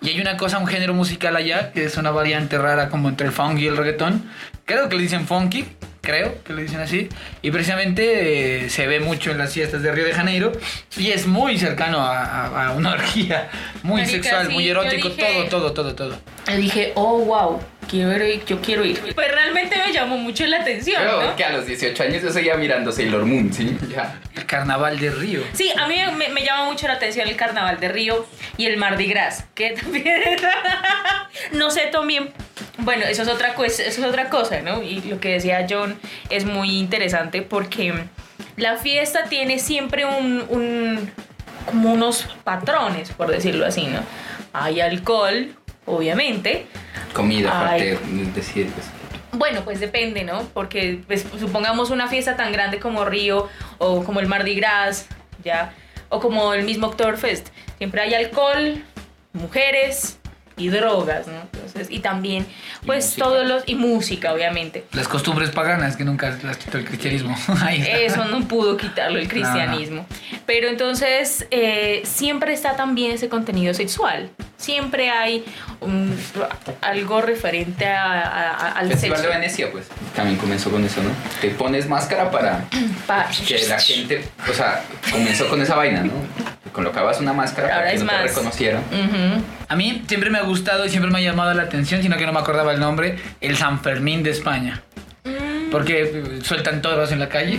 Y 0.00 0.10
hay 0.10 0.20
una 0.20 0.36
cosa, 0.36 0.58
un 0.58 0.66
género 0.66 0.94
musical 0.94 1.36
allá, 1.36 1.72
que 1.72 1.84
es 1.84 1.96
una 1.96 2.12
variante 2.12 2.56
rara 2.56 2.88
como 2.88 3.08
entre 3.08 3.26
el 3.26 3.32
funk 3.32 3.58
y 3.58 3.66
el 3.66 3.76
reggaetón. 3.76 4.30
Creo 4.64 4.88
que 4.88 4.96
le 4.96 5.02
dicen 5.02 5.26
funky, 5.26 5.66
creo 6.02 6.42
que 6.44 6.52
le 6.52 6.62
dicen 6.62 6.80
así. 6.80 7.08
Y 7.40 7.50
precisamente 7.50 8.64
eh, 8.66 8.70
se 8.70 8.86
ve 8.86 9.00
mucho 9.00 9.30
en 9.30 9.38
las 9.38 9.54
fiestas 9.54 9.82
de 9.82 9.90
Río 9.92 10.04
de 10.04 10.12
Janeiro. 10.12 10.52
Y 10.98 11.12
es 11.12 11.26
muy 11.26 11.58
cercano 11.58 12.00
a, 12.00 12.20
a- 12.22 12.66
a 12.66 12.72
una 12.72 12.92
orgía, 12.92 13.48
muy 13.82 14.02
Marica, 14.02 14.22
sexual, 14.22 14.46
sí, 14.48 14.52
muy 14.52 14.68
erótico, 14.68 15.08
dije- 15.08 15.22
todo, 15.48 15.48
todo, 15.48 15.72
todo, 15.72 15.94
todo. 15.94 16.18
Y 16.52 16.56
dije, 16.60 16.92
oh, 16.96 17.18
wow, 17.20 17.60
quiero 17.92 18.26
ir, 18.26 18.44
yo 18.46 18.60
quiero 18.60 18.84
ir. 18.86 18.98
Pues 19.14 19.30
realmente 19.30 19.76
me 19.76 19.92
llamó 19.92 20.16
mucho 20.16 20.46
la 20.46 20.60
atención, 20.60 21.00
Creo 21.02 21.22
¿no? 21.22 21.36
que 21.36 21.44
a 21.44 21.52
los 21.52 21.66
18 21.66 22.02
años 22.02 22.22
yo 22.22 22.30
seguía 22.32 22.56
mirando 22.56 22.90
Sailor 22.90 23.26
Moon, 23.26 23.52
¿sí? 23.52 23.76
Ya. 23.90 24.18
El 24.34 24.46
carnaval 24.46 24.98
de 24.98 25.10
Río. 25.10 25.42
Sí, 25.52 25.70
a 25.78 25.86
mí 25.86 25.96
me, 26.16 26.30
me 26.30 26.42
llama 26.42 26.64
mucho 26.64 26.88
la 26.88 26.94
atención 26.94 27.28
el 27.28 27.36
carnaval 27.36 27.78
de 27.78 27.88
Río 27.90 28.26
y 28.56 28.64
el 28.64 28.78
Mardi 28.78 29.06
Gras, 29.06 29.44
que 29.54 29.72
también 29.72 30.22
no 31.52 31.70
sé 31.70 31.82
también. 31.92 32.32
Bueno, 32.78 33.04
eso 33.04 33.22
es 33.22 33.28
otra 33.28 33.54
cosa, 33.54 33.82
eso 33.82 34.00
es 34.00 34.06
otra 34.06 34.30
cosa, 34.30 34.62
¿no? 34.62 34.82
Y 34.82 35.02
lo 35.02 35.20
que 35.20 35.28
decía 35.34 35.66
John 35.68 35.98
es 36.30 36.46
muy 36.46 36.78
interesante 36.78 37.42
porque 37.42 37.92
la 38.56 38.76
fiesta 38.76 39.24
tiene 39.24 39.58
siempre 39.58 40.06
un, 40.06 40.44
un 40.48 41.10
como 41.66 41.92
unos 41.92 42.26
patrones, 42.42 43.10
por 43.10 43.30
decirlo 43.30 43.66
así, 43.66 43.86
¿no? 43.86 44.00
Hay 44.54 44.80
alcohol, 44.80 45.54
obviamente. 45.86 46.66
Comida, 47.12 47.50
Ay. 47.52 47.66
parte, 47.66 47.92
es 47.92 48.34
decir, 48.34 48.70
pues, 48.74 48.86
Bueno, 49.32 49.62
pues 49.64 49.80
depende, 49.80 50.24
¿no? 50.24 50.42
Porque 50.54 51.00
pues, 51.06 51.26
supongamos 51.38 51.90
una 51.90 52.08
fiesta 52.08 52.36
tan 52.36 52.52
grande 52.52 52.78
como 52.78 53.04
Río 53.04 53.48
o 53.78 54.04
como 54.04 54.20
el 54.20 54.26
Mardi 54.26 54.54
Gras, 54.54 55.06
¿ya? 55.44 55.74
O 56.08 56.20
como 56.20 56.54
el 56.54 56.64
mismo 56.64 56.88
Oktoberfest. 56.88 57.48
Siempre 57.78 58.02
hay 58.02 58.14
alcohol, 58.14 58.82
mujeres 59.32 60.18
y 60.56 60.68
drogas, 60.68 61.26
¿no? 61.26 61.40
Entonces, 61.52 61.88
y 61.90 62.00
también, 62.00 62.46
pues 62.84 63.06
música. 63.06 63.24
todos 63.24 63.46
los... 63.46 63.62
Y 63.66 63.74
música, 63.74 64.32
obviamente. 64.32 64.84
Las 64.92 65.08
costumbres 65.08 65.50
paganas 65.50 65.96
que 65.96 66.04
nunca 66.04 66.38
las 66.42 66.58
quitó 66.58 66.78
el 66.78 66.84
cristianismo. 66.84 67.36
Eso 67.70 68.26
no 68.26 68.46
pudo 68.46 68.76
quitarlo 68.76 69.18
el 69.18 69.28
cristianismo. 69.28 70.06
Pero 70.46 70.68
entonces 70.68 71.46
eh, 71.50 72.02
siempre 72.04 72.52
está 72.52 72.76
también 72.76 73.12
ese 73.12 73.28
contenido 73.28 73.72
sexual. 73.74 74.30
Siempre 74.62 75.10
hay 75.10 75.44
un- 75.80 76.16
algo 76.80 77.20
referente 77.20 77.86
a- 77.86 78.12
a- 78.22 78.50
a- 78.50 78.72
al 78.78 78.88
Festival 78.88 79.18
sexo. 79.18 79.32
de 79.32 79.38
Venecia, 79.38 79.72
pues, 79.72 79.86
también 80.14 80.38
comenzó 80.38 80.70
con 80.70 80.84
eso, 80.84 81.02
¿no? 81.02 81.10
Te 81.40 81.50
pones 81.50 81.88
máscara 81.88 82.30
para 82.30 82.64
Pa- 83.06 83.26
que 83.46 83.66
la 83.66 83.78
gente, 83.80 84.24
o 84.48 84.54
sea, 84.54 84.82
comenzó 85.10 85.48
con 85.48 85.60
esa 85.60 85.74
vaina, 85.74 86.02
¿no? 86.04 86.12
Colocabas 86.72 87.20
una 87.20 87.32
máscara 87.32 87.66
Ahora 87.68 87.78
para 87.80 87.90
que 87.90 87.96
es 87.96 88.02
no 88.04 88.08
te 88.10 88.16
más. 88.16 88.24
reconocieran. 88.24 88.80
Ujú. 88.90 89.42
A 89.68 89.76
mí 89.76 90.04
siempre 90.06 90.30
me 90.30 90.38
ha 90.38 90.42
gustado 90.42 90.86
y 90.86 90.88
siempre 90.90 91.10
me 91.10 91.18
ha 91.18 91.22
llamado 91.22 91.52
la 91.54 91.64
atención, 91.64 92.00
sino 92.00 92.16
que 92.16 92.24
no 92.24 92.32
me 92.32 92.38
acordaba 92.40 92.72
el 92.72 92.78
nombre, 92.80 93.18
el 93.40 93.56
San 93.56 93.80
Fermín 93.80 94.22
de 94.22 94.30
España. 94.30 94.80
Porque 95.72 96.40
sueltan 96.44 96.82
toros 96.82 97.10
en 97.12 97.18
la 97.18 97.28
calle 97.28 97.58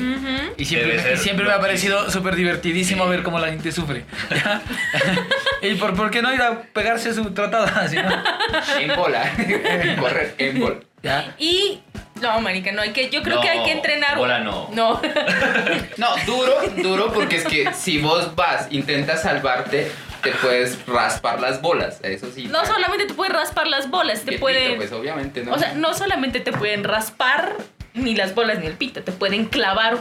y 0.58 0.66
siempre, 0.66 1.02
me, 1.02 1.18
siempre 1.18 1.46
me 1.46 1.52
ha 1.52 1.60
parecido 1.60 2.10
súper 2.10 2.36
divertidísimo 2.36 3.08
ver 3.08 3.24
cómo 3.24 3.40
la 3.40 3.48
gente 3.48 3.72
sufre. 3.72 4.06
¿ya? 4.30 4.62
¿Y 5.62 5.76
por, 5.76 5.96
por 5.96 6.12
qué 6.12 6.22
no 6.22 6.34
ir 6.34 6.42
a 6.42 6.62
pegarse 6.62 7.14
su 7.14 7.32
trotada? 7.34 7.82
así, 7.82 7.96
no? 7.98 8.24
En 8.80 8.96
bola. 8.96 9.30
Correr 10.00 10.36
en 10.38 10.60
bola. 10.60 10.76
¿Ya? 11.02 11.36
Y 11.38 11.82
no, 12.22 12.40
marica, 12.40 12.72
no 12.72 12.82
hay 12.82 12.92
que 12.92 13.10
yo 13.10 13.22
creo 13.24 13.36
No, 13.36 13.42
que 13.42 13.50
hay 13.50 13.64
que 13.64 13.72
entrenar. 13.72 14.18
bola 14.18 14.40
no. 14.40 14.70
No. 14.72 15.02
No, 15.98 16.08
duro, 16.26 16.56
duro, 16.78 17.12
porque 17.14 17.38
es 17.38 17.44
que 17.46 17.74
si 17.74 18.00
vos 18.00 18.36
vas, 18.36 18.68
intentas 18.72 19.24
salvarte 19.24 19.92
te 20.22 20.32
puedes 20.32 20.86
raspar 20.88 21.42
las 21.42 21.62
bolas, 21.62 22.00
eso 22.02 22.32
sí. 22.32 22.46
No 22.46 22.66
solamente 22.66 23.08
te 23.08 23.14
pueden 23.14 23.34
raspar 23.34 23.68
las 23.68 23.90
bolas, 23.90 24.22
te 24.22 24.40
pueden... 24.40 24.78
Pues 24.78 24.94
obviamente, 24.94 25.44
¿no? 25.44 25.52
O 25.54 25.60
sea, 25.60 25.74
no 25.74 25.94
solamente 25.94 26.40
te 26.40 26.54
pueden 26.54 26.86
raspar 26.86 27.58
ni 27.94 28.16
las 28.16 28.34
bolas 28.36 28.60
ni 28.60 28.68
el 28.68 28.74
pito, 28.74 29.02
te 29.04 29.12
pueden 29.12 29.46
clavar 29.46 29.98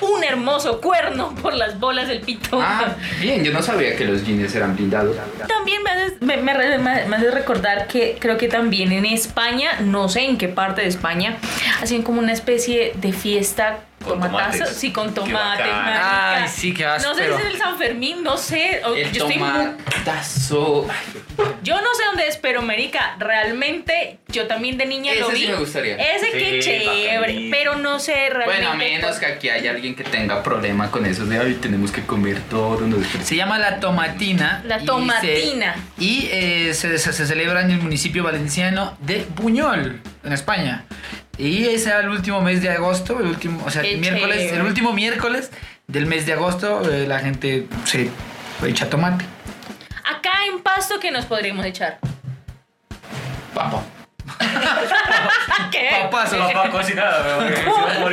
un 0.00 0.24
hermoso 0.24 0.80
cuerno 0.80 1.32
por 1.42 1.54
las 1.54 1.78
bolas 1.78 2.08
del 2.08 2.20
pito. 2.22 2.60
Ah, 2.60 2.96
bien, 3.20 3.44
yo 3.44 3.52
no 3.52 3.62
sabía 3.62 3.94
que 3.94 4.04
los 4.04 4.24
jeans 4.26 4.52
eran 4.54 4.74
blindados. 4.74 5.16
También 5.46 5.80
me 5.84 5.90
hace, 5.90 6.16
me, 6.20 6.38
me 6.38 6.54
me- 6.78 7.06
me 7.06 7.16
hace 7.16 7.30
recordar 7.30 7.86
que 7.86 8.16
creo 8.18 8.36
que 8.36 8.48
también 8.48 8.90
en 8.90 9.04
España, 9.06 9.78
no 9.80 10.08
sé 10.08 10.22
en 10.24 10.38
qué 10.38 10.48
parte 10.48 10.82
de 10.82 10.88
España, 10.88 11.36
hacían 11.80 12.02
como 12.02 12.20
una 12.20 12.32
especie 12.32 12.94
de 12.96 13.12
fiesta 13.12 13.80
Con 14.02 14.20
tomatazo. 14.20 14.58
tomates. 14.58 14.76
Sí, 14.76 14.92
con 14.92 15.14
tomates. 15.14 15.66
marica. 15.66 16.36
Ay, 16.42 16.48
sí, 16.48 16.74
qué 16.74 16.84
No 16.84 17.14
sé 17.14 17.26
si 17.26 17.32
es 17.32 17.46
el 17.52 17.58
San 17.58 17.78
Fermín, 17.78 18.22
no 18.22 18.36
sé. 18.36 18.82
o- 18.84 18.94
El 18.94 19.12
yo, 19.12 19.26
estoy 19.26 19.38
muy- 19.38 19.48
tomatazo. 19.48 20.86
Yo 21.62 21.76
no 21.80 21.94
sé 21.94 22.04
dónde 22.06 22.28
es, 22.28 22.36
pero 22.36 22.62
Mérica, 22.62 23.16
realmente 23.18 24.18
yo 24.28 24.46
también 24.46 24.76
de 24.78 24.86
niña 24.86 25.12
lo 25.14 25.26
Ese 25.28 25.34
vi. 25.34 25.40
sí 25.42 25.48
me 25.48 25.54
gustaría. 25.56 25.96
Ese 25.96 26.30
que 26.32 26.60
Sí, 26.62 26.68
chévere, 26.68 27.16
bacanito. 27.18 27.56
pero 27.56 27.76
no 27.76 27.98
sé 27.98 28.12
realmente. 28.30 28.44
Bueno, 28.46 28.70
a 28.72 28.74
menos 28.74 29.18
que 29.18 29.26
aquí 29.26 29.48
haya 29.48 29.70
alguien 29.70 29.94
que 29.94 30.04
tenga 30.04 30.42
problema 30.42 30.90
con 30.90 31.06
eso 31.06 31.24
de 31.26 31.38
ay, 31.38 31.54
tenemos 31.54 31.90
que 31.92 32.02
comer 32.02 32.40
todo. 32.50 32.80
No, 32.86 32.96
Se 33.22 33.36
llama 33.36 33.58
la 33.58 33.80
tomatina. 33.80 34.62
La 34.66 34.76
y 34.76 34.80
se- 34.80 34.86
tomatina. 34.86 35.74
Y, 35.98 36.28
eh, 36.32 36.74
se, 36.74 36.98
se- 36.98 37.12
se 37.12 37.26
celebra 37.26 37.62
en 37.62 37.70
el 37.70 37.78
municipio 37.80 38.22
valenciano 38.24 38.96
de 39.00 39.26
Buñol, 39.36 40.00
en 40.24 40.32
España. 40.32 40.84
Y 41.42 41.66
es 41.66 41.88
el 41.88 42.08
último 42.08 42.40
mes 42.40 42.62
de 42.62 42.70
agosto, 42.70 43.18
el 43.18 43.26
último, 43.26 43.64
o 43.66 43.70
sea, 43.70 43.82
Qué 43.82 43.94
el 43.94 44.00
miércoles, 44.00 44.36
chévere. 44.38 44.56
el 44.58 44.62
último 44.62 44.92
miércoles 44.92 45.50
del 45.88 46.06
mes 46.06 46.24
de 46.24 46.34
agosto, 46.34 46.88
eh, 46.88 47.04
la 47.08 47.18
gente 47.18 47.66
se 47.84 48.10
echa 48.64 48.88
tomate. 48.88 49.24
Acá 50.04 50.30
en 50.48 50.60
Pasto, 50.62 51.00
¿qué 51.00 51.10
nos 51.10 51.24
podríamos 51.26 51.66
echar? 51.66 51.98
Papa. 53.52 53.82
¿Qué? 55.70 55.88
Papá 56.10 56.70
cocinada, 56.70 57.38
weón, 57.38 57.48
que 57.48 57.56
si 57.56 57.64
no 57.64 58.10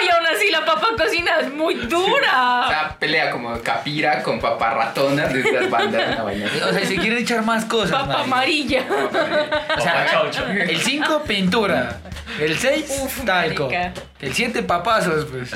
y 0.00 0.08
aún 0.08 0.26
así 0.34 0.50
la 0.50 0.64
papa 0.64 0.88
cocina 0.96 1.32
es 1.40 1.52
muy 1.52 1.74
O 1.74 1.86
dura. 1.86 2.64
sea, 2.68 2.96
pelea 2.98 3.30
como 3.30 3.58
capira 3.62 4.22
con 4.22 4.40
papa 4.40 4.70
ratona 4.70 5.26
desde 5.26 5.52
las 5.52 5.70
bandas 5.70 6.08
de 6.08 6.14
la 6.16 6.22
vaina. 6.22 6.46
O 6.68 6.72
sea, 6.72 6.84
si 6.86 6.98
quieren 6.98 7.18
echar 7.18 7.42
más 7.42 7.64
cosas. 7.64 7.92
Papa 8.02 8.22
amarilla. 8.22 8.84
O 8.90 9.80
sea, 9.80 9.92
Papá 9.94 10.06
chaucho. 10.10 10.46
el 10.46 10.80
5, 10.80 11.22
pintura. 11.26 11.98
El 12.38 12.56
6, 12.58 13.00
Uf, 13.04 13.24
talco. 13.24 13.64
marica. 13.68 13.92
El 14.20 14.32
7, 14.34 14.62
papazos, 14.62 15.26
pues. 15.26 15.50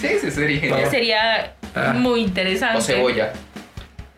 Sí, 0.00 0.06
ese 0.06 0.30
sería 0.30 0.78
Ese 0.78 0.90
sería 0.90 1.52
Ah. 1.76 1.92
muy 1.94 2.20
interesante. 2.22 2.78
O 2.78 2.80
cebolla. 2.80 3.32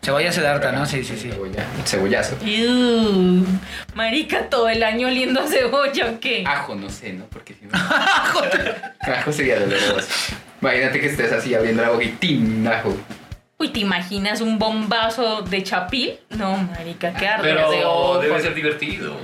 Cebolla 0.07 0.31
se 0.31 0.47
harta, 0.47 0.71
¿no? 0.71 0.85
Sí, 0.85 1.03
sí, 1.03 1.17
sí. 1.17 1.29
Cebolla. 1.29 1.65
Cebollazo. 1.83 2.37
Iu, 2.45 3.45
marica, 3.93 4.43
todo 4.49 4.69
el 4.69 4.81
año 4.81 5.07
oliendo 5.07 5.41
a 5.41 5.47
cebolla, 5.47 6.11
¿o 6.11 6.19
qué? 6.21 6.45
Ajo, 6.47 6.75
no 6.75 6.89
sé, 6.89 7.11
¿no? 7.11 7.25
Porque 7.25 7.55
si 7.55 7.65
no. 7.65 7.71
ajo 9.13 9.33
sería 9.33 9.59
doloroso. 9.59 10.07
Imagínate 10.61 11.01
que 11.01 11.07
estés 11.07 11.33
así 11.33 11.53
abriendo 11.53 11.81
la 11.83 11.89
boca 11.89 12.05
y 12.05 12.11
¡tin! 12.11 12.65
ajo. 12.65 12.95
Uy, 13.57 13.67
¿te 13.67 13.81
imaginas 13.81 14.39
un 14.39 14.57
bombazo 14.57 15.41
de 15.41 15.61
chapil? 15.63 16.17
No, 16.29 16.55
marica, 16.55 17.13
qué 17.13 17.27
ardor 17.27 17.45
de 17.45 17.53
Pero 17.55 17.91
ojo. 17.91 18.19
debe 18.19 18.39
ser 18.41 18.53
divertido. 18.53 19.17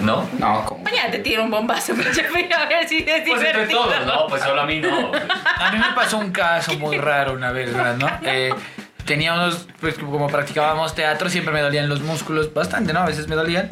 ¿No? 0.00 0.26
No, 0.38 0.64
como. 0.64 0.82
Mañana 0.82 1.10
te 1.10 1.18
tiro 1.18 1.44
un 1.44 1.50
bombazo 1.50 1.92
de 1.92 2.04
chapil 2.04 2.50
a 2.54 2.64
ver 2.64 2.88
si 2.88 3.00
es 3.00 3.04
Pues 3.04 3.18
entre 3.42 3.52
divertido. 3.66 3.82
todos, 3.84 4.06
no, 4.06 4.26
pues 4.28 4.42
solo 4.42 4.62
a 4.62 4.64
mí 4.66 4.80
no. 4.80 5.12
A 5.58 5.70
mí 5.72 5.78
me 5.78 5.94
pasó 5.94 6.16
un 6.16 6.32
caso 6.32 6.72
muy 6.78 6.96
raro 6.96 7.34
una 7.34 7.52
vez, 7.52 7.70
¿verdad? 7.74 7.96
¿no? 7.98 8.08
Eh, 8.24 8.50
tenía 9.06 9.34
unos, 9.34 9.66
pues 9.80 9.94
como 9.94 10.28
practicábamos 10.28 10.94
teatro, 10.94 11.28
siempre 11.30 11.52
me 11.52 11.60
dolían 11.60 11.88
los 11.88 12.00
músculos 12.00 12.52
bastante, 12.54 12.92
¿no? 12.92 13.00
A 13.00 13.06
veces 13.06 13.28
me 13.28 13.34
dolían. 13.36 13.68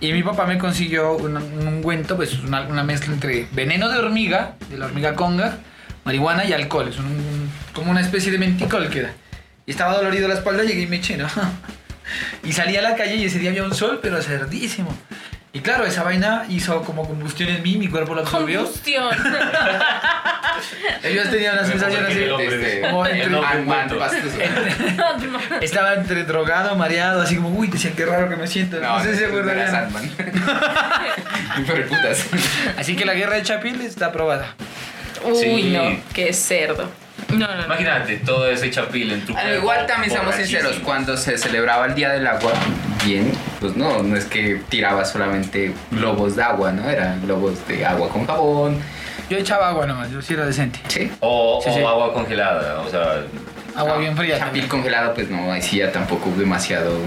Y 0.00 0.12
mi 0.12 0.22
papá 0.22 0.46
me 0.46 0.58
consiguió 0.58 1.12
un, 1.16 1.36
un 1.36 1.66
ungüento, 1.66 2.16
pues 2.16 2.34
una, 2.38 2.84
mezcla 2.84 3.12
entre 3.12 3.48
veneno 3.52 3.88
de 3.88 3.98
hormiga, 3.98 4.54
de 4.70 4.78
la 4.78 4.86
hormiga 4.86 5.14
conga, 5.14 5.58
marihuana 6.04 6.44
y 6.44 6.52
alcohol. 6.52 6.88
Es 6.88 6.98
un- 6.98 7.50
como 7.72 7.90
una 7.90 8.00
especie 8.00 8.30
de 8.30 8.38
menticol 8.38 8.88
que 8.90 9.00
era. 9.00 9.12
Y 9.66 9.72
estaba 9.72 9.94
dolorido 9.96 10.28
la 10.28 10.34
espalda, 10.34 10.62
llegué 10.62 10.82
y 10.82 10.86
me 10.86 10.96
eché, 10.96 11.16
¿no? 11.16 11.26
Y 12.42 12.52
salí 12.52 12.74
a 12.76 12.80
la 12.80 12.94
calle 12.96 13.16
y 13.16 13.24
ese 13.24 13.38
día 13.38 13.50
había 13.50 13.64
un 13.64 13.74
sol, 13.74 13.98
pero 14.02 14.22
cerdísimo. 14.22 14.96
Y 15.52 15.60
claro, 15.60 15.86
esa 15.86 16.02
vaina 16.02 16.44
hizo 16.50 16.82
como 16.82 17.06
combustión 17.06 17.48
en 17.48 17.62
mí, 17.62 17.76
mi 17.76 17.88
cuerpo 17.88 18.14
lo 18.14 18.20
absorbió. 18.20 18.64
Combustión. 18.64 19.08
Ellos 21.02 21.30
tenían 21.30 21.54
una 21.54 21.64
sensación 21.66 22.04
así. 22.04 22.22
Este, 22.22 22.80
Como 22.82 23.06
entre-. 23.06 23.30
Estaba 25.62 25.94
entre 25.94 26.24
drogado, 26.24 26.76
mareado, 26.76 27.22
así 27.22 27.36
como, 27.36 27.48
uy, 27.50 27.68
decía 27.68 27.92
qué 27.96 28.04
raro 28.04 28.28
que 28.28 28.36
me 28.36 28.46
siento. 28.46 28.78
No, 28.80 28.98
No, 28.98 29.04
sé 29.04 29.12
si 29.14 29.20
se 29.20 29.26
acuerdan. 29.26 29.88
Putas. 31.88 32.26
Así 32.76 32.94
que 32.94 33.04
la 33.04 33.14
guerra 33.14 33.36
de 33.36 33.42
Chapil 33.42 33.80
está 33.80 34.06
aprobada. 34.06 34.54
Uy, 35.24 35.62
Sí. 35.62 35.70
no, 35.72 35.98
qué 36.12 36.32
cerdo. 36.32 36.88
No, 37.30 37.46
no, 37.46 37.56
no. 37.56 37.64
Imagínate 37.64 38.16
todo 38.18 38.48
ese 38.50 38.70
chapil 38.70 39.12
en 39.12 39.26
tu 39.26 39.36
Al 39.36 39.42
cuerpo, 39.42 39.58
igual 39.58 39.86
también 39.86 40.12
seamos 40.12 40.34
sinceros, 40.36 40.78
cuando 40.78 41.16
se 41.16 41.36
celebraba 41.36 41.86
el 41.86 41.94
Día 41.94 42.10
del 42.10 42.26
Agua, 42.26 42.52
bien, 43.08 43.32
pues 43.60 43.74
no, 43.76 44.02
no 44.02 44.16
es 44.16 44.26
que 44.26 44.60
tiraba 44.68 45.04
solamente 45.04 45.72
globos 45.90 46.36
de 46.36 46.42
agua, 46.42 46.72
¿no? 46.72 46.88
Eran 46.88 47.22
globos 47.22 47.66
de 47.66 47.84
agua 47.86 48.08
con 48.10 48.26
jabón. 48.26 48.78
Yo 49.30 49.38
echaba 49.38 49.68
agua 49.70 49.86
nomás, 49.86 50.10
yo 50.10 50.20
sí 50.20 50.34
era 50.34 50.44
decente. 50.46 50.78
Sí. 50.88 51.10
O, 51.20 51.60
Sí, 51.62 51.70
o 51.70 51.74
sí. 51.74 51.80
agua 51.80 52.12
congelada, 52.12 52.80
o 52.80 52.90
sea, 52.90 53.22
Agua 53.76 53.94
No, 53.94 53.98
bien 54.00 54.16
fría. 54.16 54.38
Chapil 54.38 54.66
congelado, 54.66 55.14
pues 55.14 55.30
no, 55.30 55.52
ahí 55.52 55.62
sí 55.62 55.76
ya 55.78 55.92
tampoco 55.92 56.30
demasiado, 56.36 56.98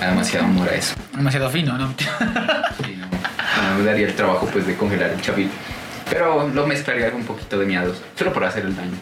demasiado 0.00 0.46
amor 0.46 0.68
a 0.68 0.74
eso. 0.74 0.94
Demasiado 1.14 1.50
fino, 1.50 1.76
¿no? 1.76 1.92
Sí, 1.98 2.96
no, 2.96 3.06
no 3.68 3.78
me 3.78 3.84
daría 3.84 4.06
el 4.06 4.14
trabajo 4.14 4.48
pues 4.52 4.66
de 4.66 4.74
congelar 4.76 5.10
el 5.10 5.20
chapil. 5.20 5.50
Pero 6.08 6.48
lo 6.48 6.66
mezclaría 6.66 7.10
con 7.10 7.20
un 7.20 7.26
poquito 7.26 7.58
de 7.58 7.66
miados, 7.66 8.00
solo 8.16 8.32
por 8.32 8.44
hacer 8.44 8.64
el 8.64 8.74
daño. 8.76 8.96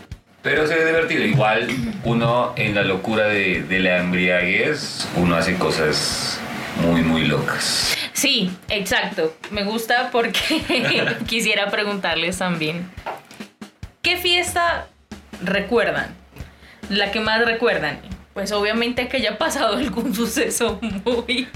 Pero 0.45 0.67
se 0.69 0.77
ve 0.77 0.85
divertido. 0.85 1.25
Igual 1.25 1.69
uno 2.05 2.53
en 2.55 2.75
la 2.75 2.83
locura 2.83 3.27
de, 3.27 3.63
de 3.63 3.81
la 3.81 3.97
embriaguez, 3.97 5.09
uno 5.17 5.35
hace 5.37 5.57
cosas 5.57 6.39
muy, 6.83 7.01
muy 7.01 7.25
locas. 7.25 7.97
Sí, 8.13 8.55
exacto. 8.69 9.35
Me 9.51 9.65
gusta 9.65 10.11
porque 10.13 10.37
quisiera 11.27 11.71
preguntarles 11.71 12.39
también. 12.39 12.91
¿Qué 14.03 14.19
fiesta 14.19 14.87
recuerdan? 15.43 16.15
La 16.91 17.11
que 17.11 17.21
más 17.21 17.43
recuerdan. 17.43 17.99
Pues 18.35 18.53
obviamente 18.53 19.09
que 19.09 19.17
haya 19.17 19.39
pasado 19.39 19.79
algún 19.79 20.15
suceso 20.15 20.79
muy, 20.83 21.49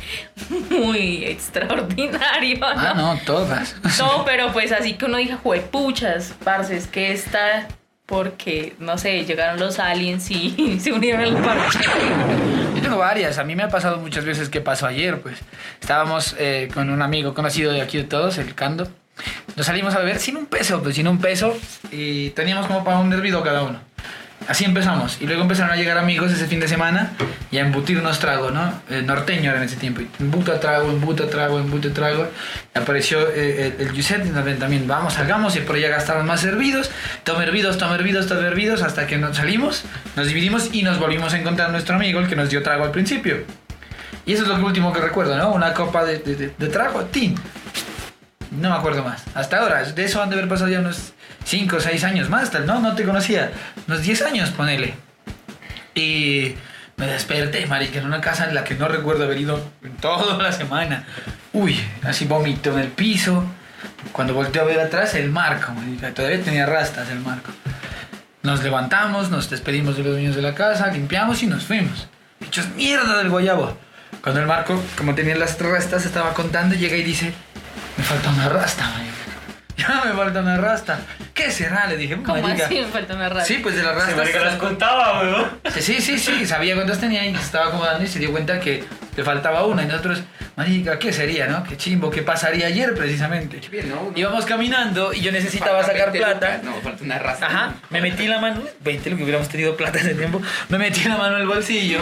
muy 0.70 1.24
extraordinario. 1.26 2.58
¿no? 2.58 2.66
Ah, 2.68 2.94
no, 2.96 3.20
todas. 3.26 3.76
No, 3.98 4.24
pero 4.24 4.50
pues 4.52 4.72
así 4.72 4.94
que 4.94 5.04
uno 5.04 5.18
diga, 5.18 5.36
juepuchas, 5.36 6.34
parce, 6.42 6.76
es 6.76 6.86
que 6.86 7.12
está 7.12 7.68
porque, 8.08 8.74
no 8.78 8.96
sé, 8.96 9.26
llegaron 9.26 9.60
los 9.60 9.78
aliens 9.78 10.30
y 10.30 10.80
se 10.80 10.92
unieron 10.92 11.20
al 11.20 11.42
parche. 11.42 11.80
Yo 12.74 12.80
tengo 12.80 12.96
varias. 12.96 13.36
A 13.36 13.44
mí 13.44 13.54
me 13.54 13.64
ha 13.64 13.68
pasado 13.68 13.98
muchas 13.98 14.24
veces 14.24 14.48
que 14.48 14.62
pasó 14.62 14.86
ayer, 14.86 15.20
pues. 15.20 15.36
Estábamos 15.78 16.34
eh, 16.38 16.70
con 16.72 16.88
un 16.88 17.02
amigo 17.02 17.34
conocido 17.34 17.70
de 17.70 17.82
aquí 17.82 17.98
de 17.98 18.04
todos, 18.04 18.38
el 18.38 18.54
Cando. 18.54 18.88
Nos 19.56 19.66
salimos 19.66 19.94
a 19.94 19.98
beber 19.98 20.20
sin 20.20 20.38
un 20.38 20.46
peso, 20.46 20.82
pues 20.82 20.94
sin 20.94 21.06
un 21.06 21.18
peso. 21.18 21.54
Y 21.92 22.30
teníamos 22.30 22.66
como 22.66 22.82
para 22.82 22.98
un 22.98 23.12
hervido 23.12 23.42
cada 23.42 23.62
uno. 23.62 23.78
Así 24.48 24.64
empezamos. 24.64 25.18
Y 25.20 25.26
luego 25.26 25.42
empezaron 25.42 25.70
a 25.72 25.76
llegar 25.76 25.98
amigos 25.98 26.32
ese 26.32 26.46
fin 26.46 26.58
de 26.58 26.68
semana 26.68 27.12
y 27.50 27.58
a 27.58 27.60
embutirnos 27.60 28.18
trago, 28.18 28.50
¿no? 28.50 28.72
El 28.88 29.04
norteño 29.06 29.50
era 29.50 29.58
en 29.58 29.64
ese 29.64 29.76
tiempo. 29.76 30.00
Embuta 30.18 30.58
trago, 30.58 30.88
embuta 30.90 31.28
trago, 31.28 31.58
embuta 31.58 31.92
trago. 31.92 32.26
Y 32.74 32.78
apareció 32.78 33.20
eh, 33.30 33.74
el, 33.78 33.86
el 33.88 33.92
Yuset 33.92 34.24
y 34.24 34.30
nos 34.30 34.44
también, 34.58 34.88
vamos, 34.88 35.12
salgamos. 35.14 35.54
Y 35.56 35.60
por 35.60 35.76
allá 35.76 35.90
gastaron 35.90 36.26
más 36.26 36.42
hervidos. 36.44 36.90
Toma 37.24 37.42
hervidos, 37.44 37.76
toma 37.76 37.94
hervidos, 37.96 38.26
toma 38.26 38.46
hervidos. 38.46 38.80
Hasta 38.82 39.06
que 39.06 39.18
nos 39.18 39.36
salimos, 39.36 39.84
nos 40.16 40.26
dividimos 40.26 40.70
y 40.72 40.82
nos 40.82 40.98
volvimos 40.98 41.34
a 41.34 41.38
encontrar 41.38 41.70
nuestro 41.70 41.96
amigo, 41.96 42.18
el 42.20 42.26
que 42.26 42.36
nos 42.36 42.48
dio 42.48 42.62
trago 42.62 42.84
al 42.84 42.90
principio. 42.90 43.44
Y 44.24 44.32
eso 44.32 44.42
es 44.44 44.48
lo 44.48 44.56
último 44.64 44.92
que 44.94 45.00
recuerdo, 45.00 45.36
¿no? 45.36 45.50
Una 45.52 45.72
copa 45.74 46.04
de- 46.04 46.18
de 46.58 46.68
trago, 46.68 47.02
tin. 47.04 47.34
No 48.50 48.70
me 48.70 48.76
acuerdo 48.76 49.04
más. 49.04 49.22
Hasta 49.34 49.58
ahora, 49.58 49.82
de 49.82 50.04
eso 50.04 50.22
han 50.22 50.30
de 50.30 50.36
haber 50.36 50.48
pasado 50.48 50.70
ya 50.70 50.80
unos 50.80 51.12
5 51.44 51.76
o 51.76 51.80
6 51.80 52.04
años 52.04 52.28
más, 52.28 52.50
tal, 52.50 52.66
¿no? 52.66 52.80
No 52.80 52.94
te 52.94 53.04
conocía. 53.04 53.52
Unos 53.86 54.02
10 54.02 54.22
años, 54.22 54.50
ponele. 54.50 54.94
Y 55.94 56.54
me 56.96 57.06
desperté, 57.06 57.66
marica, 57.66 57.98
en 57.98 58.06
una 58.06 58.20
casa 58.20 58.48
en 58.48 58.54
la 58.54 58.64
que 58.64 58.74
no 58.74 58.88
recuerdo 58.88 59.24
haber 59.24 59.38
ido 59.38 59.60
toda 60.00 60.42
la 60.42 60.52
semana. 60.52 61.04
Uy, 61.52 61.78
así 62.02 62.24
vomito 62.24 62.72
en 62.72 62.80
el 62.80 62.88
piso. 62.88 63.44
Cuando 64.12 64.34
volteo 64.34 64.62
a 64.62 64.66
ver 64.66 64.80
atrás, 64.80 65.14
el 65.14 65.30
marco, 65.30 65.72
marica. 65.72 66.12
Todavía 66.12 66.42
tenía 66.42 66.66
rastas 66.66 67.08
el 67.10 67.20
marco. 67.20 67.50
Nos 68.42 68.62
levantamos, 68.62 69.30
nos 69.30 69.50
despedimos 69.50 69.96
de 69.96 70.04
los 70.04 70.16
niños 70.16 70.36
de 70.36 70.42
la 70.42 70.54
casa, 70.54 70.86
limpiamos 70.88 71.42
y 71.42 71.46
nos 71.46 71.64
fuimos. 71.64 72.08
Hechos 72.40 72.68
mierda 72.70 73.18
del 73.18 73.28
guayabo. 73.28 73.76
Cuando 74.22 74.40
el 74.40 74.46
marco, 74.46 74.80
como 74.96 75.14
tenía 75.14 75.36
las 75.36 75.58
rastas, 75.60 76.06
estaba 76.06 76.34
contando, 76.34 76.74
llega 76.74 76.96
y 76.96 77.02
dice, 77.02 77.32
me 77.98 78.04
falta 78.04 78.30
una 78.30 78.48
rasta, 78.48 78.84
marica. 78.88 79.14
Ya 79.78 80.02
me 80.04 80.12
falta 80.12 80.40
una 80.40 80.56
rasta. 80.56 80.98
¿qué 81.32 81.52
será? 81.52 81.86
Le 81.86 81.96
dije, 81.96 82.16
¿Cómo 82.16 82.42
marica. 82.42 82.66
así? 82.66 82.80
Me 82.80 82.86
falta 82.86 83.14
una 83.14 83.28
rata. 83.28 83.44
Sí, 83.44 83.58
pues 83.62 83.76
de 83.76 83.84
las 83.84 83.92
Se 83.92 83.98
rastas. 84.00 84.16
marica 84.16 84.40
las 84.40 84.54
contaba, 84.56 85.20
weón. 85.20 85.50
Sí, 85.72 85.82
sí, 85.82 86.00
sí, 86.00 86.18
sí, 86.18 86.46
sabía 86.46 86.74
cuántas 86.74 86.98
tenía 86.98 87.24
y 87.24 87.32
se 87.36 87.40
estaba 87.42 87.68
acomodando 87.68 88.02
y 88.02 88.08
se 88.08 88.18
dio 88.18 88.32
cuenta 88.32 88.58
que 88.58 88.82
le 89.16 89.22
faltaba 89.22 89.64
una. 89.66 89.84
Y 89.84 89.86
nosotros, 89.86 90.20
marica, 90.56 90.98
¿qué 90.98 91.12
sería, 91.12 91.46
no? 91.46 91.62
Qué 91.62 91.76
chimbo, 91.76 92.10
¿qué 92.10 92.22
pasaría 92.22 92.66
ayer 92.66 92.92
precisamente? 92.96 93.60
Bien, 93.70 93.88
¿no? 93.88 94.10
Íbamos 94.16 94.46
caminando 94.46 95.12
y 95.14 95.20
yo 95.20 95.30
necesitaba 95.30 95.78
Falta 95.84 95.92
sacar 95.92 96.12
20 96.12 96.18
plata. 96.28 96.56
lucas. 96.56 96.64
No, 96.64 96.80
falta 96.82 97.04
una 97.04 97.18
raza. 97.20 97.46
Ajá, 97.46 97.74
me 97.90 98.00
metí 98.00 98.26
la 98.26 98.40
mano, 98.40 98.60
20 98.80 99.10
lo 99.10 99.16
que 99.16 99.22
hubiéramos 99.22 99.48
tenido 99.48 99.76
plata 99.76 100.00
ese 100.00 100.16
tiempo, 100.16 100.42
me 100.70 100.78
metí 100.78 101.04
la 101.04 101.16
mano 101.18 101.36
en 101.36 101.42
el 101.42 101.46
bolsillo 101.46 102.00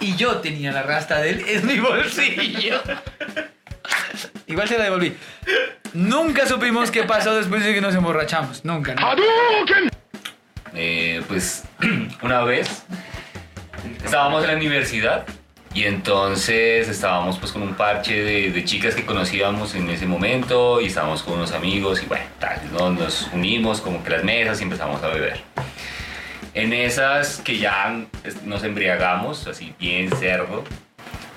y 0.00 0.16
yo 0.16 0.38
tenía 0.38 0.72
la 0.72 0.82
rasta 0.82 1.20
de 1.20 1.30
él 1.30 1.44
en 1.46 1.66
mi 1.68 1.78
bolsillo. 1.78 2.82
Igual 4.46 4.68
se 4.68 4.78
la 4.78 4.84
devolví. 4.84 5.16
Nunca 5.94 6.46
supimos 6.46 6.90
qué 6.90 7.04
pasó 7.04 7.34
después 7.34 7.64
de 7.64 7.74
que 7.74 7.80
nos 7.80 7.94
emborrachamos, 7.94 8.64
nunca. 8.64 8.94
¿no? 8.94 9.14
Eh, 10.74 11.22
pues 11.28 11.64
una 12.22 12.42
vez 12.44 12.84
estábamos 14.04 14.42
en 14.44 14.50
la 14.50 14.56
universidad 14.56 15.26
y 15.74 15.84
entonces 15.84 16.88
estábamos 16.88 17.38
pues 17.38 17.52
con 17.52 17.62
un 17.62 17.74
parche 17.74 18.22
de, 18.22 18.50
de 18.50 18.64
chicas 18.64 18.94
que 18.94 19.04
conocíamos 19.04 19.74
en 19.74 19.88
ese 19.90 20.06
momento 20.06 20.80
y 20.80 20.86
estábamos 20.86 21.22
con 21.22 21.34
unos 21.34 21.52
amigos 21.52 22.02
y 22.02 22.06
bueno, 22.06 22.24
tal, 22.38 22.60
¿no? 22.72 22.90
nos 22.90 23.28
unimos 23.32 23.80
como 23.80 24.02
que 24.04 24.10
las 24.10 24.24
mesas 24.24 24.60
y 24.60 24.64
empezamos 24.64 25.02
a 25.02 25.08
beber. 25.08 25.40
En 26.54 26.74
esas 26.74 27.38
que 27.38 27.58
ya 27.58 28.04
nos 28.44 28.62
embriagamos, 28.64 29.46
así 29.46 29.74
bien 29.78 30.10
cerdo, 30.16 30.64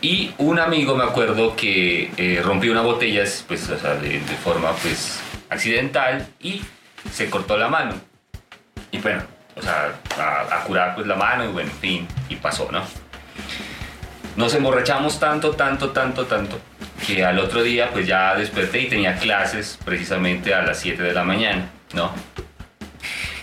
y 0.06 0.32
un 0.38 0.60
amigo 0.60 0.96
me 0.96 1.04
acuerdo 1.04 1.56
que 1.56 2.12
eh, 2.16 2.40
rompió 2.44 2.72
una 2.72 2.82
botella 2.82 3.24
pues, 3.48 3.68
o 3.72 3.80
sea, 3.80 3.96
de, 3.96 4.20
forma 4.44 4.72
pues 4.74 5.20
accidental 5.50 6.28
y 6.40 6.62
se 7.12 7.28
cortó 7.28 7.58
la 7.58 7.70
mano. 7.70 7.96
Y 8.92 9.00
bueno, 9.00 9.24
o 9.56 9.62
sea, 9.64 9.96
a, 10.20 10.64
curar 10.66 10.94
pues 10.94 11.08
la 11.08 11.16
mano 11.16 11.46
y 11.46 11.48
bueno, 11.48 11.72
en 11.72 11.78
fin, 11.78 12.08
y 12.30 12.36
pasó, 12.36 12.70
¿no? 12.72 12.84
Nos 14.36 14.54
emborrachamos 14.54 15.20
tanto, 15.20 15.54
tanto, 15.54 15.90
tanto, 15.90 16.28
tanto, 16.28 16.60
que 17.08 17.26
al 17.26 17.40
otro 17.40 17.64
día 17.64 17.90
pues 17.92 18.06
ya 18.06 18.36
desperté 18.36 18.82
y 18.82 18.90
tenía 18.90 19.18
clases 19.18 19.80
precisamente 19.84 20.54
a 20.54 20.62
las 20.62 20.80
7 20.82 21.02
de 21.02 21.14
la 21.14 21.24
mañana, 21.24 21.68
¿no? 21.94 22.12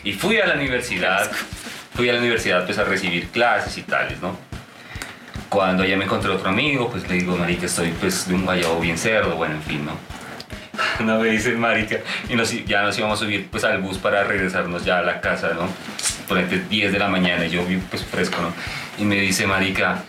Y 0.04 0.12
fui 0.12 0.40
a 0.40 0.46
la 0.46 0.54
universidad, 0.54 1.28
fui 1.96 2.08
a 2.08 2.12
la 2.12 2.20
universidad 2.20 2.64
pues 2.66 2.78
a 2.78 2.84
recibir 2.84 3.30
clases 3.30 3.76
y 3.78 3.82
tales, 3.82 4.20
¿no? 4.22 4.51
Cuando 5.52 5.84
ya 5.84 5.98
me 5.98 6.06
encontré 6.06 6.30
otro 6.30 6.48
amigo, 6.48 6.88
pues 6.90 7.06
le 7.10 7.16
digo, 7.16 7.36
marica, 7.36 7.66
estoy 7.66 7.90
pues 7.90 8.26
de 8.26 8.34
un 8.34 8.46
guayabo 8.46 8.80
bien 8.80 8.96
cerdo, 8.96 9.36
bueno, 9.36 9.56
en 9.56 9.62
fin, 9.62 9.84
¿no? 9.84 9.98
Una 11.04 11.18
vez 11.18 11.44
dice 11.44 11.54
marica, 11.58 11.98
y 12.30 12.34
nos, 12.36 12.50
ya 12.64 12.80
nos 12.84 12.96
íbamos 12.96 13.20
a 13.20 13.24
subir 13.24 13.48
pues 13.50 13.62
al 13.62 13.82
bus 13.82 13.98
para 13.98 14.24
regresarnos 14.24 14.82
ya 14.82 15.00
a 15.00 15.02
la 15.02 15.20
casa, 15.20 15.50
¿no? 15.52 15.68
Ponete 16.26 16.60
10 16.70 16.92
de 16.92 16.98
la 16.98 17.08
mañana, 17.08 17.44
y 17.44 17.50
yo 17.50 17.66
pues 17.90 18.02
fresco, 18.02 18.40
¿no? 18.40 18.54
Y 18.96 19.04
me 19.04 19.16
dice, 19.16 19.46
marica, 19.46 20.02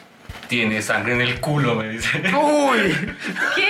tiene 0.47 0.81
sangre 0.81 1.15
en 1.15 1.21
el 1.21 1.41
culo, 1.41 1.75
me 1.75 1.89
dice. 1.89 2.09
¡Uy! 2.33 2.95
¿Qué? 3.53 3.69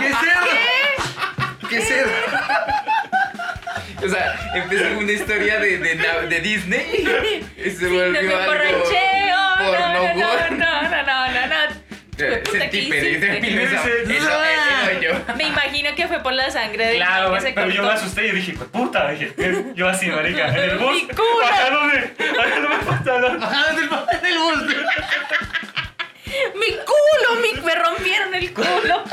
¿Qué 0.00 0.08
cerdo? 0.08 1.68
¿Qué 1.68 1.80
cerdo? 1.80 2.12
O 4.04 4.08
sea, 4.08 4.50
empezó 4.52 4.98
una 4.98 5.12
historia 5.12 5.60
de, 5.60 5.78
de, 5.78 6.40
Disney 6.40 7.08
y 7.56 7.70
se 7.70 7.76
Sí, 7.76 7.84
no 7.84 7.90
volvió 7.90 8.22
me 8.22 8.34
algo 8.34 8.82
porno 9.70 9.88
No, 9.88 10.14
no, 10.14 10.50
no, 10.50 10.50
no, 10.50 11.02
no, 11.04 11.28
no, 11.32 11.46
no. 11.46 11.88
Eh, 12.20 12.42
eso, 12.44 14.10
eso 14.10 15.00
yo. 15.00 15.12
Me 15.36 15.44
imagino 15.44 15.94
que 15.94 16.08
fue 16.08 16.20
por 16.20 16.32
la 16.32 16.50
sangre 16.50 16.86
de 16.88 16.96
Claro, 16.96 17.32
que 17.34 17.40
se 17.42 17.52
pero 17.52 17.70
yo 17.70 17.84
me 17.84 17.92
asusté 17.92 18.26
y 18.26 18.30
dije, 18.32 18.54
"Pues 18.58 18.68
puta, 18.70 19.08
dije, 19.12 19.32
yo 19.76 19.88
así, 19.88 20.06
marica, 20.08 20.48
en 20.48 20.70
el 20.70 20.78
bus, 20.80 20.94
Mi 20.94 21.06
culo. 21.06 21.38
bajándome, 21.40 22.10
bajándome 22.36 22.74
el 22.74 22.80
pantalón. 22.80 23.40
Del 24.20 24.38
bus. 24.38 24.62
Mi 26.56 26.70
culo, 26.72 27.40
mi, 27.40 27.60
me 27.62 27.74
rompieron 27.76 28.34
el 28.34 28.52
culo. 28.52 29.04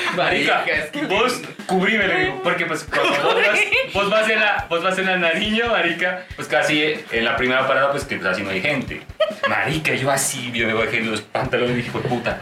Marica, 0.16 0.64
es 0.64 0.90
que- 0.90 1.04
vos 1.06 1.40
cubrime, 1.66 2.06
le 2.06 2.20
digo, 2.24 2.40
porque 2.42 2.66
pues 2.66 2.84
cuando 2.84 3.22
vos 3.22 3.34
vas, 3.34 3.58
vos 3.94 4.10
vas 4.10 4.28
en 4.30 4.40
la, 4.40 4.66
vos 4.68 4.82
vas 4.82 4.98
en 4.98 5.06
la 5.06 5.16
Nariño, 5.16 5.68
marica, 5.68 6.24
pues 6.36 6.48
casi 6.48 6.94
en 7.10 7.24
la 7.24 7.36
primera 7.36 7.66
parada, 7.66 7.90
pues 7.92 8.04
que 8.04 8.18
casi 8.18 8.42
no 8.42 8.50
hay 8.50 8.60
gente. 8.60 9.02
Marica, 9.48 9.94
yo 9.94 10.10
así, 10.10 10.50
yo 10.52 10.66
me 10.66 10.74
bajé 10.74 11.00
los 11.00 11.20
pantalones 11.22 11.72
y 11.72 11.76
dije, 11.76 11.90
pues 11.92 12.06
puta, 12.06 12.40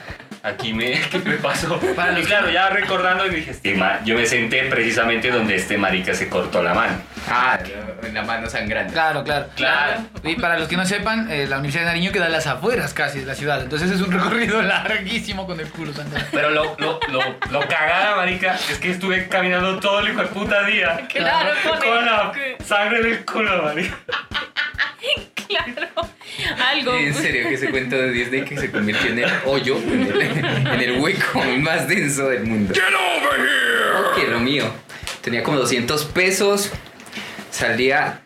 aquí 0.48 0.72
me, 0.72 0.92
¿qué 1.10 1.18
me 1.20 1.36
pasó? 1.36 1.78
Para 1.94 2.18
y 2.18 2.22
claro, 2.24 2.50
ya 2.50 2.68
recordando, 2.70 3.26
y 3.26 3.30
dije, 3.30 3.50
este 3.52 3.74
ma- 3.74 4.00
yo 4.04 4.16
me 4.16 4.26
senté 4.26 4.64
precisamente 4.64 5.30
donde 5.30 5.56
este 5.56 5.78
marica 5.78 6.14
se 6.14 6.28
cortó 6.28 6.62
la 6.62 6.74
mano. 6.74 7.00
Ah, 7.30 7.58
en 8.02 8.14
la 8.14 8.22
mano 8.22 8.48
sangrante. 8.48 8.92
Claro, 8.92 9.22
claro. 9.24 9.46
Claro. 9.54 10.00
Y 10.24 10.36
para 10.36 10.58
los 10.58 10.68
que 10.68 10.76
no 10.76 10.86
sepan, 10.86 11.30
eh, 11.30 11.46
la 11.46 11.56
Universidad 11.58 11.82
de 11.84 11.88
Nariño 11.88 12.12
queda 12.12 12.26
a 12.26 12.30
las 12.30 12.46
afueras 12.46 12.94
casi 12.94 13.20
de 13.20 13.26
la 13.26 13.34
ciudad. 13.34 13.60
Entonces 13.62 13.90
es 13.90 14.00
un 14.00 14.10
recorrido 14.12 14.62
larguísimo 14.62 15.46
con 15.46 15.60
el 15.60 15.68
culo 15.70 15.92
sangrando. 15.92 16.28
Pero 16.32 16.50
lo, 16.50 16.76
lo, 16.78 17.00
lo, 17.08 17.20
lo 17.50 17.60
cagada, 17.68 18.16
marica, 18.16 18.54
es 18.54 18.78
que 18.78 18.90
estuve 18.92 19.28
caminando 19.28 19.78
todo 19.80 20.00
el 20.00 20.08
hijo 20.10 20.20
de 20.22 20.26
puta 20.28 20.62
día. 20.64 21.06
Claro, 21.12 21.50
con 21.64 21.78
Con 21.78 22.06
la 22.06 22.32
el- 22.58 22.64
sangre 22.64 23.02
del 23.02 23.24
culo, 23.24 23.62
marica. 23.64 23.96
Claro. 25.48 25.88
Algo. 26.70 26.94
En 26.94 27.14
serio, 27.14 27.48
que 27.48 27.54
ese 27.54 27.70
cuento 27.70 27.96
de 27.96 28.10
Disney 28.12 28.44
que 28.44 28.58
se 28.58 28.70
convirtió 28.70 29.10
en 29.10 29.20
el 29.20 29.30
hoyo, 29.46 29.78
en 29.78 30.02
el, 30.02 30.20
en 30.20 30.80
el 30.80 31.00
hueco 31.00 31.42
más 31.60 31.88
denso 31.88 32.28
del 32.28 32.44
mundo. 32.44 32.74
Que 34.14 34.26
lo 34.26 34.38
mío. 34.40 34.70
Tenía 35.22 35.42
como 35.42 35.56
200 35.58 36.04
pesos. 36.06 36.70
Salía. 37.50 38.20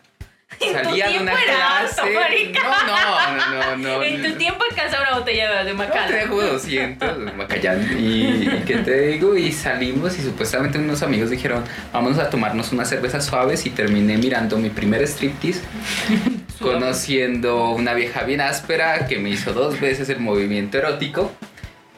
Salía 0.59 1.09
de 1.09 1.19
una 1.19 1.33
clase. 1.33 2.01
marica. 2.13 2.61
No, 2.61 2.87
no, 2.87 3.37
no, 3.37 3.77
no. 3.77 3.97
no. 3.99 4.03
En 4.03 4.21
tu 4.21 4.37
tiempo 4.37 4.63
alcanza 4.69 4.99
una 5.01 5.17
botella 5.19 5.63
de 5.63 5.71
No, 5.71 5.77
Macallan. 5.77 6.07
tenía 6.09 6.27
como 6.27 6.41
200, 6.41 7.17
Macallán. 7.35 7.97
Y, 7.99 8.47
y 8.47 8.63
qué 8.65 8.77
te 8.77 8.99
digo, 9.07 9.35
y 9.37 9.51
salimos 9.53 10.17
y 10.19 10.21
supuestamente 10.23 10.77
unos 10.77 11.01
amigos 11.03 11.29
dijeron, 11.29 11.63
vamos 11.93 12.17
a 12.19 12.29
tomarnos 12.29 12.71
unas 12.73 12.89
cervezas 12.89 13.25
suaves 13.25 13.65
y 13.65 13.69
terminé 13.71 14.17
mirando 14.17 14.57
mi 14.57 14.69
primer 14.69 15.01
striptease, 15.03 15.61
conociendo 16.63 17.69
una 17.71 17.93
vieja 17.93 18.23
bien 18.23 18.41
áspera 18.41 19.05
que 19.07 19.19
me 19.19 19.29
hizo 19.29 19.53
dos 19.53 19.79
veces 19.79 20.09
el 20.09 20.19
movimiento 20.19 20.77
erótico 20.77 21.31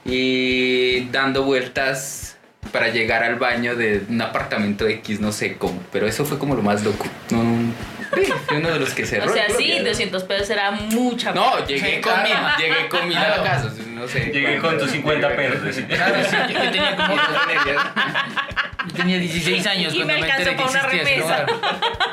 y 0.04 1.06
dando 1.12 1.44
vueltas 1.44 2.38
para 2.72 2.90
llegar 2.90 3.24
al 3.24 3.36
baño 3.36 3.76
de 3.76 4.04
un 4.10 4.22
apartamento 4.22 4.88
X, 4.88 5.20
no 5.20 5.32
sé 5.32 5.56
cómo, 5.58 5.82
pero 5.92 6.08
eso 6.08 6.26
fue 6.26 6.38
como 6.40 6.56
lo 6.56 6.62
más 6.64 6.84
loco. 6.84 7.06
No, 7.30 7.74
sí, 8.16 8.32
fue 8.48 8.58
uno 8.58 8.70
de 8.72 8.80
los 8.80 8.94
que 8.94 9.06
cerró. 9.08 9.30
O 9.32 9.34
sea, 9.34 9.50
sí, 9.50 9.72
blog. 9.80 9.88
200 9.90 10.24
pesos 10.24 10.50
era 10.50 10.72
mucha 10.72 11.32
No, 11.32 11.66
llegué 11.66 11.96
Sí, 11.98 12.02
con 12.02 12.24
mil, 12.24 12.32
claro. 12.32 12.58
llegué 12.60 12.90
con 12.90 13.08
mil 13.08 13.18
Claro. 13.18 13.44
casos, 13.44 13.74
no 13.88 14.08
sé. 14.08 14.32
Llegué 14.34 14.58
con 14.58 14.78
tus 14.78 14.92
50 14.92 15.36
pesos. 15.36 15.84
Claro, 15.88 16.16
sí, 16.30 16.36
yo, 16.54 16.60
tenía 16.72 16.96
como 16.96 17.16
yo 17.16 17.22
tenía 18.94 19.18
16 19.20 19.68
años 19.68 19.94
Y 19.94 19.98
cuando 19.98 20.14
me 20.14 20.20
me 20.20 20.32
alcanzó 20.32 20.50
enteré 20.52 21.16
que 21.16 21.22
para 21.22 21.44
una. 21.44 21.52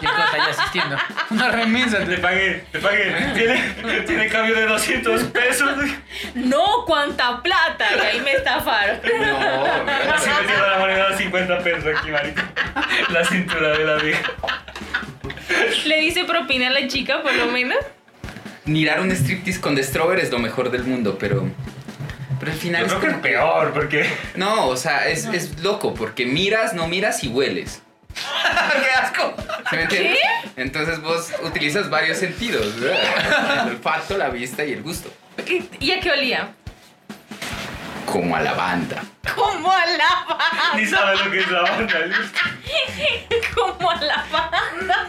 Y 0.00 0.04
el 0.04 0.10
cosa 0.10 0.36
ya 0.36 0.50
asistiendo. 0.50 0.96
Una 1.30 1.50
remesa. 1.50 2.04
Te 2.04 2.18
pagué, 2.18 2.64
te 2.72 2.78
pagué. 2.78 3.14
Tiene, 3.34 4.00
tiene 4.06 4.28
cambio 4.28 4.54
de 4.54 4.66
200 4.66 5.22
pesos. 5.24 5.70
No, 6.34 6.84
cuánta 6.86 7.42
plata. 7.42 7.86
Y 7.96 8.00
ahí 8.00 8.20
me 8.20 8.32
estafaron. 8.32 9.00
No, 9.02 9.64
Así 10.14 10.30
metiendo 10.40 10.66
la 10.66 10.78
moneda 10.78 11.10
de 11.10 11.16
50 11.16 11.58
pesos 11.58 11.84
aquí, 11.96 12.10
marica. 12.10 12.44
La 13.10 13.24
cintura 13.24 13.76
de 13.76 13.84
la 13.84 13.96
vieja. 13.96 14.32
Le 15.86 16.00
dice 16.00 16.24
propina 16.24 16.68
a 16.68 16.70
la 16.70 16.86
chica, 16.88 17.22
por 17.22 17.32
lo 17.34 17.46
menos. 17.46 17.78
mirar 18.64 19.00
un 19.00 19.10
striptease 19.10 19.60
con 19.60 19.74
The 19.74 19.82
Strober 19.82 20.18
es 20.18 20.30
lo 20.30 20.38
mejor 20.38 20.70
del 20.70 20.84
mundo, 20.84 21.16
pero. 21.18 21.48
Pero 22.42 22.54
al 22.54 22.58
final 22.58 22.80
Yo 22.80 22.86
es 22.86 22.92
creo 22.94 23.00
que 23.12 23.16
es 23.18 23.22
peor, 23.22 23.72
porque. 23.72 24.10
No, 24.34 24.66
o 24.66 24.76
sea, 24.76 25.06
es, 25.06 25.26
es 25.26 25.60
loco, 25.60 25.94
porque 25.94 26.26
miras, 26.26 26.74
no 26.74 26.88
miras 26.88 27.22
y 27.22 27.28
hueles. 27.28 27.82
¡Qué 28.12 28.90
asco! 29.00 29.32
¿Sí 29.70 29.76
me 29.76 29.82
entiendes? 29.82 30.18
Entonces 30.56 31.00
vos 31.00 31.30
utilizas 31.44 31.88
varios 31.88 32.18
sentidos, 32.18 32.80
¿verdad? 32.80 33.68
El 33.68 33.76
olfato, 33.76 34.18
la 34.18 34.28
vista 34.28 34.64
y 34.64 34.72
el 34.72 34.82
gusto. 34.82 35.08
¿Y 35.78 35.92
a 35.92 36.00
qué 36.00 36.10
olía? 36.10 36.52
Como 38.06 38.34
a 38.34 38.40
lavanda. 38.40 39.04
Como 39.36 39.70
a 39.70 39.86
la 39.86 40.24
banda. 40.28 40.74
Ni 40.74 40.84
sabe 40.84 41.16
lo 41.18 41.30
que 41.30 41.38
es 41.38 41.48
la 41.48 41.62
banda. 41.62 41.94
Como 43.54 43.88
a 43.88 44.02
la 44.02 44.26
banda. 44.32 45.08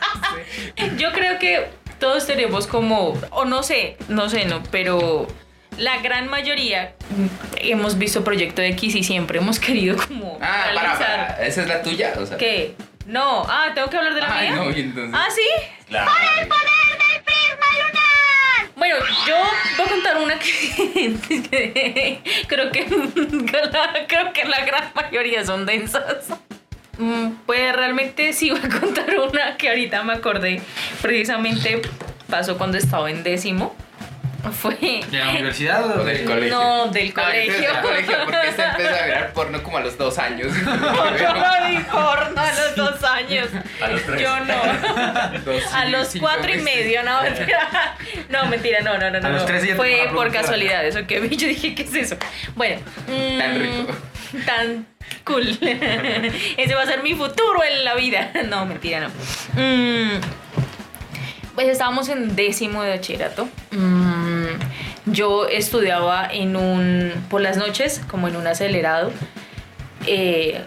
Yo 0.98 1.12
creo 1.12 1.40
que 1.40 1.72
todos 2.00 2.28
tenemos 2.28 2.68
como, 2.68 3.20
o 3.32 3.46
no 3.46 3.64
sé, 3.64 3.98
no 4.08 4.30
sé, 4.30 4.46
no, 4.46 4.62
pero 4.70 5.26
la 5.78 5.98
gran 6.02 6.28
mayoría 6.30 6.94
hemos 7.58 7.98
visto 7.98 8.24
Proyecto 8.24 8.62
X 8.62 8.96
y 8.96 9.04
siempre 9.04 9.40
hemos 9.40 9.60
querido 9.60 9.98
como 9.98 10.38
Ah, 10.42 10.66
para, 10.74 10.82
realizar. 10.96 11.28
para. 11.36 11.46
¿Esa 11.48 11.62
es 11.62 11.68
la 11.68 11.82
tuya? 11.82 12.14
O 12.20 12.26
sea, 12.26 12.38
¿Qué? 12.38 12.76
No, 13.06 13.44
ah, 13.48 13.72
tengo 13.76 13.90
que 13.90 13.98
hablar 13.98 14.14
de 14.16 14.22
la 14.22 14.34
Ay, 14.38 14.50
mía. 14.52 14.56
no, 14.64 14.72
y 14.72 14.80
entonces. 14.82 15.14
Ah, 15.14 15.28
sí. 15.34 15.48
Claro. 15.88 16.12
Bueno, 18.76 18.96
yo 19.28 19.36
voy 19.78 19.86
a 19.86 19.90
contar 19.90 20.18
una 20.18 20.38
que 20.40 22.20
creo 22.48 22.72
que 22.72 22.86
la, 22.90 24.06
creo 24.08 24.34
que 24.34 24.44
la 24.46 24.66
gran 24.66 24.92
mayoría 24.96 25.46
son 25.46 25.66
densas. 25.66 26.28
Mm, 26.98 27.30
Puede 27.46 27.72
realmente 27.72 28.34
sí 28.34 28.50
voy 28.52 28.60
a 28.62 28.80
contar 28.80 29.18
una 29.20 29.56
que 29.58 29.70
ahorita 29.70 30.04
me 30.04 30.14
acordé. 30.14 30.62
Precisamente 31.02 31.82
pasó 32.30 32.58
cuando 32.58 32.78
estaba 32.78 33.10
en 33.10 33.24
décimo. 33.24 33.76
Fue. 34.52 34.76
¿De 34.76 35.18
la 35.18 35.30
universidad 35.30 35.86
o 36.00 36.04
del 36.04 36.18
de- 36.20 36.26
colegio. 36.26 36.56
No, 36.58 36.88
del 36.88 37.08
No, 37.10 37.14
colegio. 37.24 37.54
del 37.54 37.82
colegio, 37.82 38.18
porque 38.26 38.52
se 38.56 38.64
empezó 38.64 38.90
a 39.02 39.06
mirar 39.06 39.34
porno 39.34 39.64
como 39.64 39.78
a 39.78 39.82
los 39.82 39.98
dos 39.98 40.18
años. 40.18 40.52
Yo 40.66 41.34
no 41.34 41.68
vi 41.70 41.78
porno 41.90 42.42
a 42.42 42.52
los 42.54 42.76
dos 42.76 43.04
años. 43.04 43.48
A 43.82 43.88
los 43.88 44.04
tres. 44.04 44.22
Yo 44.22 44.40
no. 44.42 45.40
Dos 45.46 45.64
A 45.74 45.86
los 45.86 46.08
cinco 46.10 46.26
cuatro 46.28 46.54
y 46.54 46.58
medio, 46.62 47.04
no, 47.04 47.22
mentira. 47.24 47.96
No, 48.30 48.46
mentira, 48.48 48.82
no, 48.82 48.98
no, 48.98 49.10
no. 49.10 49.20
no, 49.20 49.28
A 49.28 49.32
los 49.32 49.46
tres 49.46 49.76
Fue 49.76 50.10
por 50.14 50.32
casualidad, 50.32 50.86
eso 50.86 51.08
que 51.08 51.20
vi. 51.22 51.36
Yo 51.38 51.48
dije, 51.48 51.74
¿qué 51.74 51.84
es 51.84 51.94
eso? 51.96 52.18
Bueno. 52.56 52.82
mm, 53.08 53.38
Tan 53.38 53.60
rico. 53.60 53.94
Tan 54.46 54.86
cool. 55.26 55.48
Ese 56.58 56.76
va 56.76 56.82
a 56.82 56.86
ser 56.86 57.02
mi 57.04 57.14
futuro 57.14 57.64
en 57.64 57.86
la 57.86 57.96
vida. 57.96 58.32
No, 58.50 58.66
mentira, 58.66 59.00
no. 59.00 59.08
Mm, 59.54 60.20
pues 61.56 61.68
estábamos 61.68 62.10
en 62.10 62.36
décimo 62.36 62.82
de 62.82 62.90
bachillerato. 62.96 63.48
Mm, 63.72 64.23
yo 65.06 65.48
estudiaba 65.48 66.28
en 66.32 66.56
un, 66.56 67.12
por 67.30 67.42
las 67.42 67.58
noches, 67.58 68.02
como 68.08 68.28
en 68.28 68.36
un 68.36 68.48
acelerado. 68.48 69.12
Eh, 70.08 70.62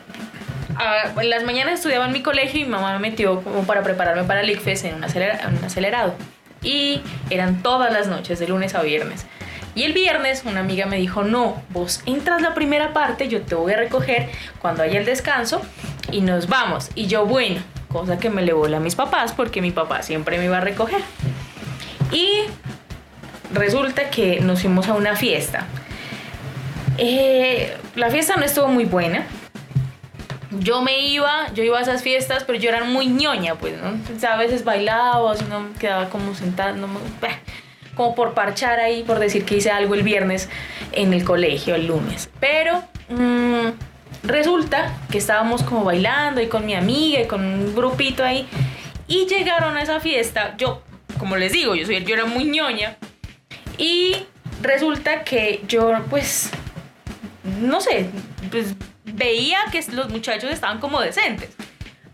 en 1.20 1.30
las 1.30 1.44
mañanas 1.44 1.74
estudiaba 1.74 2.06
en 2.06 2.12
mi 2.12 2.22
colegio 2.22 2.60
y 2.60 2.64
mi 2.64 2.70
mamá 2.70 2.92
me 2.94 3.10
metió 3.10 3.42
como 3.42 3.64
para 3.64 3.82
prepararme 3.82 4.24
para 4.24 4.40
el 4.40 4.50
ICFES 4.50 4.84
en 4.84 4.94
un, 4.96 5.04
acelerado. 5.04 6.14
Y 6.62 7.00
eran 7.30 7.62
todas 7.62 7.92
las 7.92 8.08
noches, 8.08 8.38
de 8.38 8.48
lunes 8.48 8.74
a 8.74 8.82
viernes. 8.82 9.26
Y 9.74 9.82
el 9.82 9.92
viernes 9.92 10.42
una 10.46 10.60
amiga 10.60 10.86
me 10.86 10.96
dijo, 10.96 11.22
no, 11.22 11.62
vos 11.70 12.02
entras 12.06 12.40
la 12.40 12.54
primera 12.54 12.92
parte, 12.94 13.28
yo 13.28 13.42
te 13.42 13.54
voy 13.54 13.74
a 13.74 13.76
recoger 13.76 14.30
cuando 14.58 14.82
haya 14.82 14.98
el 14.98 15.04
descanso 15.04 15.60
y 16.10 16.22
nos 16.22 16.48
vamos. 16.48 16.90
Y 16.94 17.06
yo, 17.06 17.26
bueno, 17.26 17.60
cosa 17.88 18.18
que 18.18 18.30
me 18.30 18.42
le 18.42 18.52
a 18.52 18.80
mis 18.80 18.94
papás 18.94 19.32
porque 19.32 19.60
mi 19.60 19.70
papá 19.70 20.02
siempre 20.02 20.38
me 20.38 20.46
iba 20.46 20.58
a 20.58 20.60
recoger. 20.60 21.00
Y 22.12 22.42
resulta 23.52 24.10
que 24.10 24.40
nos 24.40 24.60
fuimos 24.62 24.88
a 24.88 24.94
una 24.94 25.16
fiesta. 25.16 25.66
Eh, 26.98 27.76
la 27.94 28.10
fiesta 28.10 28.36
no 28.36 28.44
estuvo 28.44 28.68
muy 28.68 28.84
buena. 28.84 29.26
Yo 30.50 30.80
me 30.80 31.00
iba, 31.00 31.52
yo 31.54 31.64
iba 31.64 31.78
a 31.78 31.82
esas 31.82 32.02
fiestas, 32.02 32.44
pero 32.44 32.58
yo 32.58 32.70
era 32.70 32.84
muy 32.84 33.06
ñoña, 33.08 33.56
pues, 33.56 33.74
¿no? 33.80 33.98
A 34.28 34.36
veces 34.36 34.64
bailaba, 34.64 35.18
o 35.18 35.34
si 35.34 35.44
no, 35.44 35.66
quedaba 35.78 36.08
como 36.08 36.34
sentada, 36.34 36.72
no 36.72 36.88
como 37.96 38.14
por 38.14 38.34
parchar 38.34 38.78
ahí, 38.78 39.02
por 39.02 39.18
decir 39.18 39.44
que 39.44 39.56
hice 39.56 39.70
algo 39.70 39.94
el 39.94 40.02
viernes 40.02 40.48
en 40.92 41.12
el 41.12 41.24
colegio, 41.24 41.74
el 41.74 41.86
lunes. 41.86 42.30
Pero 42.38 42.82
mm, 43.08 43.70
resulta 44.22 44.94
que 45.10 45.18
estábamos 45.18 45.62
como 45.62 45.82
bailando 45.82 46.40
y 46.40 46.46
con 46.46 46.64
mi 46.64 46.74
amiga 46.74 47.20
y 47.20 47.26
con 47.26 47.44
un 47.44 47.74
grupito 47.74 48.22
ahí, 48.22 48.46
y 49.08 49.26
llegaron 49.26 49.76
a 49.76 49.82
esa 49.82 49.98
fiesta, 50.00 50.54
yo, 50.58 50.82
como 51.18 51.36
les 51.36 51.52
digo, 51.52 51.74
yo, 51.74 51.86
soy, 51.86 52.04
yo 52.04 52.14
era 52.14 52.26
muy 52.26 52.44
ñoña, 52.44 52.96
y 53.78 54.16
resulta 54.62 55.22
que 55.24 55.62
yo, 55.68 55.92
pues, 56.10 56.50
no 57.60 57.80
sé, 57.80 58.08
pues 58.50 58.74
veía 59.04 59.58
que 59.72 59.84
los 59.92 60.08
muchachos 60.10 60.50
estaban 60.50 60.78
como 60.80 61.00
decentes. 61.00 61.50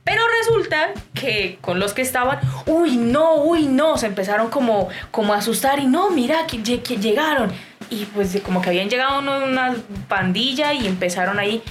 Pero 0.05 0.23
resulta 0.41 0.91
que 1.15 1.59
con 1.61 1.79
los 1.79 1.95
que 1.95 2.03
estaban, 2.03 2.41
uy, 2.67 2.97
no, 2.97 3.37
uy, 3.37 3.67
no, 3.67 3.97
se 3.97 4.07
empezaron 4.07 4.51
como, 4.51 4.89
como 5.13 5.33
a 5.33 5.37
asustar 5.39 5.79
y 5.79 5.87
no, 5.87 6.11
mira, 6.11 6.47
que, 6.49 6.59
lle- 6.59 6.83
que 6.83 6.97
llegaron. 6.97 7.53
Y 7.89 8.07
pues 8.07 8.37
como 8.43 8.61
que 8.61 8.71
habían 8.71 8.89
llegado 8.91 9.21
una 9.21 9.77
pandilla 10.09 10.73
y 10.73 10.87
empezaron 10.89 11.39
ahí, 11.39 11.63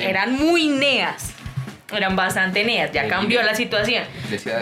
eran 0.00 0.34
muy 0.34 0.66
neas, 0.68 1.30
eran 1.90 2.14
bastante 2.14 2.62
neas, 2.64 2.92
ya 2.92 3.08
cambió 3.08 3.42
la 3.42 3.54
situación. 3.54 4.04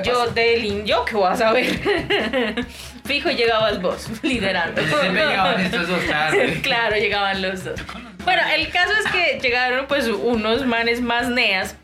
Yo 0.05 0.12
Pasto. 0.20 0.31
de 0.35 0.59
Lin, 0.59 0.85
yo 0.87 1.05
qué 1.05 1.16
voy 1.16 1.33
a 1.33 1.37
saber. 1.37 1.66
Fijo, 3.06 3.30
llegabas 3.30 3.80
vos, 3.80 4.08
liderando. 4.22 4.82
Siempre 4.82 5.26
llegaban 5.26 5.60
estos 5.60 5.88
dos, 5.88 6.00
claro. 6.00 6.38
claro, 6.62 6.96
llegaban 6.96 7.42
los 7.42 7.64
dos. 7.64 7.80
Bueno, 8.24 8.42
el 8.54 8.70
caso 8.70 8.92
es 9.04 9.12
que 9.12 9.38
llegaron 9.40 9.86
pues 9.86 10.08
unos 10.08 10.66
manes 10.66 11.00
más 11.00 11.28
neas 11.28 11.76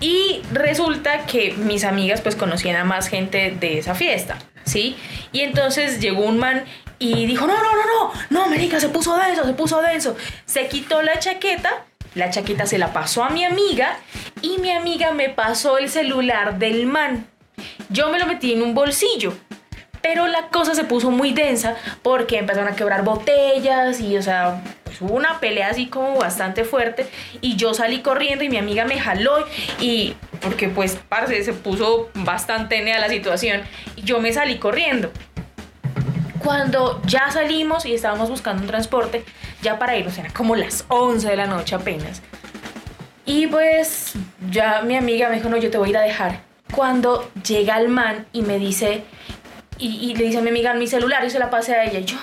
y 0.00 0.42
resulta 0.52 1.26
que 1.26 1.52
mis 1.52 1.84
amigas 1.84 2.20
pues 2.20 2.36
conocían 2.36 2.76
a 2.76 2.84
más 2.84 3.08
gente 3.08 3.50
de 3.58 3.78
esa 3.78 3.94
fiesta, 3.94 4.38
¿sí? 4.64 4.96
Y 5.32 5.40
entonces 5.40 6.00
llegó 6.00 6.24
un 6.24 6.38
man 6.38 6.64
y 6.98 7.26
dijo, 7.26 7.46
no, 7.46 7.54
no, 7.54 7.62
no, 7.62 7.84
no, 7.84 8.12
no, 8.30 8.48
marica, 8.48 8.80
se 8.80 8.88
puso 8.88 9.16
denso, 9.16 9.44
se 9.44 9.52
puso 9.52 9.82
denso. 9.82 10.16
Se 10.46 10.68
quitó 10.68 11.02
la 11.02 11.18
chaqueta, 11.18 11.84
la 12.14 12.30
chaqueta 12.30 12.66
se 12.66 12.78
la 12.78 12.92
pasó 12.92 13.22
a 13.22 13.30
mi 13.30 13.44
amiga 13.44 13.98
y 14.40 14.58
mi 14.58 14.70
amiga 14.70 15.12
me 15.12 15.28
pasó 15.28 15.78
el 15.78 15.90
celular 15.90 16.58
del 16.58 16.86
man. 16.86 17.26
Yo 17.90 18.10
me 18.10 18.18
lo 18.18 18.26
metí 18.26 18.52
en 18.52 18.62
un 18.62 18.74
bolsillo. 18.74 19.34
Pero 20.08 20.28
la 20.28 20.50
cosa 20.50 20.76
se 20.76 20.84
puso 20.84 21.10
muy 21.10 21.32
densa 21.32 21.74
porque 22.02 22.38
empezaron 22.38 22.72
a 22.72 22.76
quebrar 22.76 23.02
botellas 23.02 24.00
y, 24.00 24.16
o 24.16 24.22
sea, 24.22 24.62
pues 24.84 25.00
hubo 25.02 25.14
una 25.14 25.40
pelea 25.40 25.68
así 25.68 25.88
como 25.88 26.16
bastante 26.16 26.62
fuerte 26.62 27.08
y 27.40 27.56
yo 27.56 27.74
salí 27.74 28.02
corriendo 28.02 28.44
y 28.44 28.48
mi 28.48 28.56
amiga 28.56 28.84
me 28.84 29.00
jaló 29.00 29.44
y 29.80 30.14
porque 30.40 30.68
pues, 30.68 30.96
parce, 31.08 31.42
se 31.42 31.52
puso 31.52 32.08
bastante 32.14 32.82
nea 32.82 33.00
la 33.00 33.08
situación 33.08 33.62
y 33.96 34.02
yo 34.02 34.20
me 34.20 34.32
salí 34.32 34.58
corriendo. 34.58 35.10
Cuando 36.38 37.02
ya 37.04 37.32
salimos 37.32 37.84
y 37.84 37.92
estábamos 37.92 38.30
buscando 38.30 38.62
un 38.62 38.68
transporte, 38.68 39.24
ya 39.60 39.76
para 39.76 39.96
irnos, 39.96 40.16
eran 40.18 40.30
como 40.30 40.54
las 40.54 40.84
11 40.86 41.28
de 41.28 41.36
la 41.36 41.46
noche 41.48 41.74
apenas. 41.74 42.22
Y 43.24 43.48
pues 43.48 44.12
ya 44.52 44.82
mi 44.82 44.94
amiga 44.96 45.28
me 45.28 45.34
dijo, 45.34 45.48
no, 45.48 45.56
yo 45.56 45.68
te 45.68 45.78
voy 45.78 45.88
a 45.88 45.90
ir 45.90 45.96
a 45.96 46.02
dejar. 46.02 46.40
Cuando 46.72 47.28
llega 47.44 47.76
el 47.80 47.88
man 47.88 48.26
y 48.32 48.42
me 48.42 48.60
dice, 48.60 49.02
y, 49.78 50.10
y 50.10 50.14
le 50.14 50.24
dice 50.24 50.38
a 50.38 50.42
mi 50.42 50.50
amiga 50.50 50.74
mi 50.74 50.86
celular, 50.86 51.24
y 51.24 51.30
se 51.30 51.38
la 51.38 51.50
pasé 51.50 51.74
a 51.74 51.84
ella. 51.84 51.98
Y 51.98 52.04
yo, 52.04 52.16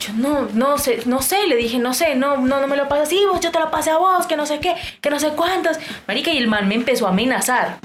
yo 0.00 0.12
no, 0.14 0.48
no 0.54 0.78
sé, 0.78 1.02
no 1.06 1.22
sé, 1.22 1.46
le 1.46 1.56
dije, 1.56 1.78
no 1.78 1.94
sé, 1.94 2.14
no, 2.14 2.36
no, 2.36 2.60
no 2.60 2.66
me 2.66 2.76
lo 2.76 2.88
pasas. 2.88 3.08
Sí, 3.08 3.22
vos, 3.30 3.40
yo 3.40 3.50
te 3.50 3.58
lo 3.58 3.70
pasé 3.70 3.90
a 3.90 3.96
vos, 3.98 4.26
que 4.26 4.36
no 4.36 4.46
sé 4.46 4.60
qué, 4.60 4.74
que 5.00 5.10
no 5.10 5.18
sé 5.18 5.30
cuántas. 5.30 5.80
Marica, 6.06 6.30
y 6.30 6.38
el 6.38 6.48
man 6.48 6.68
me 6.68 6.74
empezó 6.74 7.06
a 7.06 7.10
amenazar. 7.10 7.78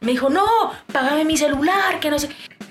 Me 0.00 0.12
dijo, 0.12 0.30
no, 0.30 0.46
págame 0.92 1.24
mi 1.24 1.36
celular, 1.36 2.00
que 2.00 2.10
no 2.10 2.18
sé. 2.18 2.30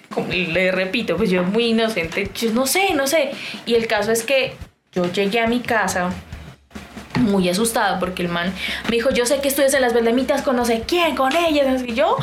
Como 0.09 0.27
le 0.33 0.71
repito, 0.71 1.15
pues 1.17 1.29
yo 1.29 1.43
muy 1.43 1.65
inocente, 1.65 2.31
yo 2.33 2.51
no 2.51 2.65
sé, 2.65 2.95
no 2.95 3.05
sé. 3.05 3.31
Y 3.67 3.75
el 3.75 3.85
caso 3.85 4.11
es 4.11 4.23
que 4.23 4.55
yo 4.91 5.05
llegué 5.11 5.39
a 5.39 5.47
mi 5.47 5.59
casa 5.59 6.09
muy 7.19 7.47
asustada 7.49 7.99
porque 7.99 8.23
el 8.23 8.29
man 8.29 8.51
me 8.85 8.95
dijo, 8.95 9.11
yo 9.11 9.25
sé 9.25 9.39
que 9.41 9.49
estudias 9.49 9.73
en 9.73 9.81
las 9.81 9.93
Beldemitas 9.93 10.41
con 10.41 10.55
no 10.55 10.65
sé 10.65 10.83
quién, 10.87 11.15
con 11.15 11.35
ellas. 11.35 11.83
Y 11.85 11.93
yo, 11.93 12.17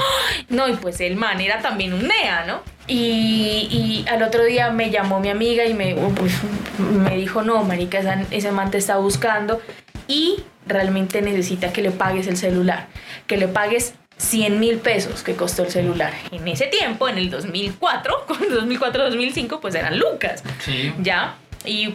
no, 0.48 0.68
y 0.68 0.72
pues 0.74 1.00
el 1.00 1.14
man 1.14 1.40
era 1.40 1.60
también 1.60 1.92
un 1.92 2.08
NEA, 2.08 2.44
¿no? 2.46 2.62
Y, 2.88 3.68
y 3.70 4.04
al 4.08 4.22
otro 4.22 4.44
día 4.44 4.70
me 4.70 4.90
llamó 4.90 5.18
mi 5.20 5.28
amiga 5.28 5.64
y 5.64 5.74
me, 5.74 5.94
pues, 6.14 6.32
me 6.78 7.16
dijo, 7.16 7.42
no, 7.42 7.62
marica, 7.64 7.98
esa- 7.98 8.22
ese 8.30 8.52
man 8.52 8.70
te 8.70 8.78
está 8.78 8.96
buscando 8.98 9.60
y 10.06 10.36
realmente 10.66 11.20
necesita 11.22 11.72
que 11.72 11.82
le 11.82 11.90
pagues 11.90 12.26
el 12.28 12.36
celular, 12.36 12.86
que 13.26 13.36
le 13.36 13.48
pagues 13.48 13.94
100 14.18 14.60
mil 14.60 14.78
pesos 14.78 15.22
que 15.22 15.34
costó 15.34 15.64
el 15.64 15.70
celular. 15.70 16.12
En 16.30 16.46
ese 16.48 16.66
tiempo, 16.66 17.08
en 17.08 17.18
el 17.18 17.28
2004, 17.30 18.24
con 18.28 18.38
2004-2005, 18.38 19.58
pues 19.60 19.74
eran 19.74 19.98
lucas. 19.98 20.42
Sí. 20.64 20.92
¿ya? 21.02 21.34
Y 21.64 21.90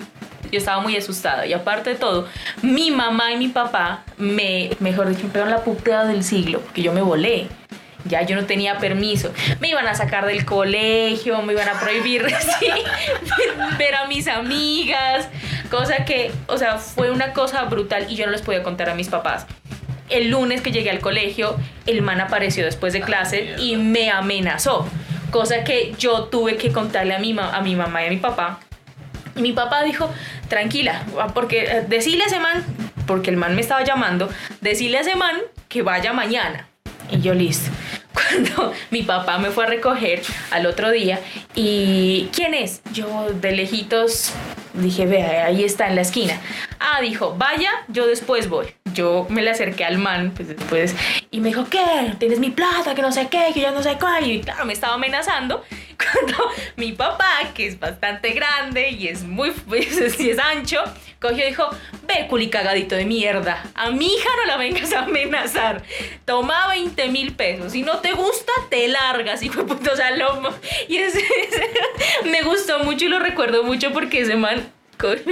yo 0.51 0.58
estaba 0.58 0.82
muy 0.82 0.97
asustada. 0.97 1.45
Y 1.47 1.54
aparte 1.54 1.91
de 1.91 1.95
todo, 1.95 2.27
mi 2.62 2.91
mamá 2.91 3.32
y 3.32 3.38
mi 3.38 3.47
papá 3.47 4.04
me, 4.17 4.71
mejor 4.82 5.08
dicho, 5.08 5.23
me 5.23 5.30
pegaron 5.30 5.51
la 5.54 5.63
puteada 5.63 6.06
del 6.06 6.23
siglo, 6.25 6.60
porque 6.60 6.82
yo 6.82 6.91
me 6.91 7.01
volé. 7.01 7.47
Ya 8.05 8.23
yo 8.23 8.35
no 8.35 8.45
tenía 8.45 8.77
permiso. 8.79 9.31
Me 9.59 9.69
iban 9.69 9.87
a 9.87 9.93
sacar 9.95 10.25
del 10.25 10.43
colegio, 10.45 11.41
me 11.43 11.53
iban 11.53 11.69
a 11.69 11.79
prohibir 11.79 12.25
sí, 12.59 12.67
ver 13.77 13.95
a 13.95 14.07
mis 14.07 14.27
amigas, 14.27 15.27
cosa 15.69 16.03
que, 16.05 16.31
o 16.47 16.57
sea, 16.57 16.77
fue 16.77 17.11
una 17.11 17.33
cosa 17.33 17.63
brutal 17.65 18.07
y 18.09 18.15
yo 18.15 18.25
no 18.25 18.31
les 18.31 18.41
podía 18.41 18.63
contar 18.63 18.89
a 18.89 18.95
mis 18.95 19.07
papás. 19.09 19.45
El 20.09 20.29
lunes 20.29 20.61
que 20.61 20.71
llegué 20.71 20.89
al 20.89 20.99
colegio, 20.99 21.55
el 21.85 22.01
man 22.01 22.19
apareció 22.21 22.65
después 22.65 22.91
de 22.93 23.01
clase 23.01 23.55
y 23.59 23.77
me 23.77 24.09
amenazó, 24.11 24.87
cosa 25.29 25.63
que 25.63 25.93
yo 25.97 26.23
tuve 26.25 26.57
que 26.57 26.71
contarle 26.71 27.13
a 27.15 27.19
mi, 27.19 27.33
ma- 27.33 27.51
a 27.55 27.61
mi 27.61 27.75
mamá 27.75 28.03
y 28.03 28.07
a 28.07 28.09
mi 28.09 28.17
papá. 28.17 28.59
Y 29.35 29.41
mi 29.41 29.53
papá 29.53 29.83
dijo, 29.83 30.09
tranquila, 30.49 31.03
porque 31.33 31.63
eh, 31.63 31.85
decirle 31.87 32.23
a 32.25 32.27
ese 32.27 32.39
man, 32.39 32.65
porque 33.07 33.29
el 33.29 33.37
man 33.37 33.55
me 33.55 33.61
estaba 33.61 33.83
llamando, 33.83 34.27
decirle 34.59 34.97
a 34.97 35.01
ese 35.01 35.15
man 35.15 35.37
que 35.69 35.81
vaya 35.83 36.11
mañana. 36.11 36.67
Y 37.09 37.21
yo 37.21 37.33
listo. 37.33 37.69
Cuando 38.13 38.74
mi 38.89 39.04
papá 39.04 39.38
me 39.38 39.52
fue 39.52 39.65
a 39.65 39.67
recoger 39.67 40.21
al 40.52 40.65
otro 40.65 40.91
día 40.91 41.19
y 41.56 42.30
¿quién 42.34 42.54
es? 42.54 42.82
Yo 42.93 43.30
de 43.34 43.54
lejitos 43.54 44.34
dije, 44.74 45.06
vea, 45.06 45.45
ahí 45.45 45.63
está 45.63 45.88
en 45.88 45.95
la 45.95 46.02
esquina. 46.02 46.39
Ah, 46.80 47.02
dijo, 47.02 47.36
vaya, 47.38 47.71
yo 47.88 48.08
después 48.08 48.50
voy. 48.50 48.67
Yo 48.93 49.26
me 49.30 49.41
le 49.41 49.52
acerqué 49.52 49.86
al 49.86 49.97
man, 49.97 50.34
pues 50.36 50.50
después, 50.50 50.95
y 51.30 51.39
me 51.39 51.50
dijo, 51.50 51.65
¿qué? 51.69 52.13
¿Tienes 52.19 52.39
mi 52.39 52.50
plata? 52.50 52.93
Que 52.95 53.02
no 53.02 53.12
sé 53.12 53.28
qué, 53.30 53.52
que 53.54 53.62
yo 53.62 53.71
no 53.71 53.82
sé 53.82 53.97
cuál. 54.00 54.30
Y 54.30 54.41
claro, 54.41 54.65
me 54.65 54.74
estaba 54.74 54.95
amenazando. 54.95 55.63
Cuando 55.97 56.52
mi 56.76 56.91
papá, 56.91 57.52
que 57.54 57.67
es 57.67 57.80
bastante 57.80 58.32
grande 58.32 58.89
y 58.89 59.08
es 59.08 59.24
muy, 59.24 59.52
pues, 59.67 59.88
sí 60.17 60.30
es 60.30 60.39
ancho, 60.39 60.84
cogió 61.21 61.45
y 61.45 61.49
dijo, 61.49 61.69
ve 62.07 62.25
culicagadito 62.27 62.95
de 62.95 63.05
mierda, 63.05 63.63
a 63.75 63.91
mi 63.91 64.07
hija 64.15 64.29
no 64.38 64.45
la 64.45 64.57
vengas 64.57 64.91
a 64.91 65.01
amenazar. 65.03 65.84
Toma 66.25 66.67
20 66.69 67.10
mil 67.10 67.34
pesos, 67.34 67.73
si 67.73 67.84
no 67.84 67.99
te 67.99 68.13
gusta, 68.13 68.51
te 68.69 68.88
largas, 68.88 69.43
hijo 69.43 69.62
de 69.63 69.75
puto, 69.75 69.91
o 69.93 69.95
sea, 69.95 70.10
lo- 70.12 70.41
Y 70.88 70.97
ese, 70.97 71.19
ese- 71.19 71.71
me 72.29 72.41
gustó 72.41 72.79
mucho 72.79 73.05
y 73.05 73.10
lo 73.10 73.19
recuerdo 73.19 73.63
mucho 73.63 73.91
porque 73.93 74.21
ese 74.21 74.36
man, 74.36 74.71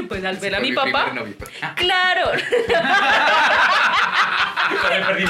pues 0.07 0.23
al 0.25 0.37
ver 0.37 0.55
a 0.55 0.59
mi 0.59 0.69
mi 0.69 0.75
papá, 0.75 1.11
claro, 1.75 2.31
Con 4.79 4.91
el 4.91 5.03
perdí 5.05 5.25
mi. 5.25 5.29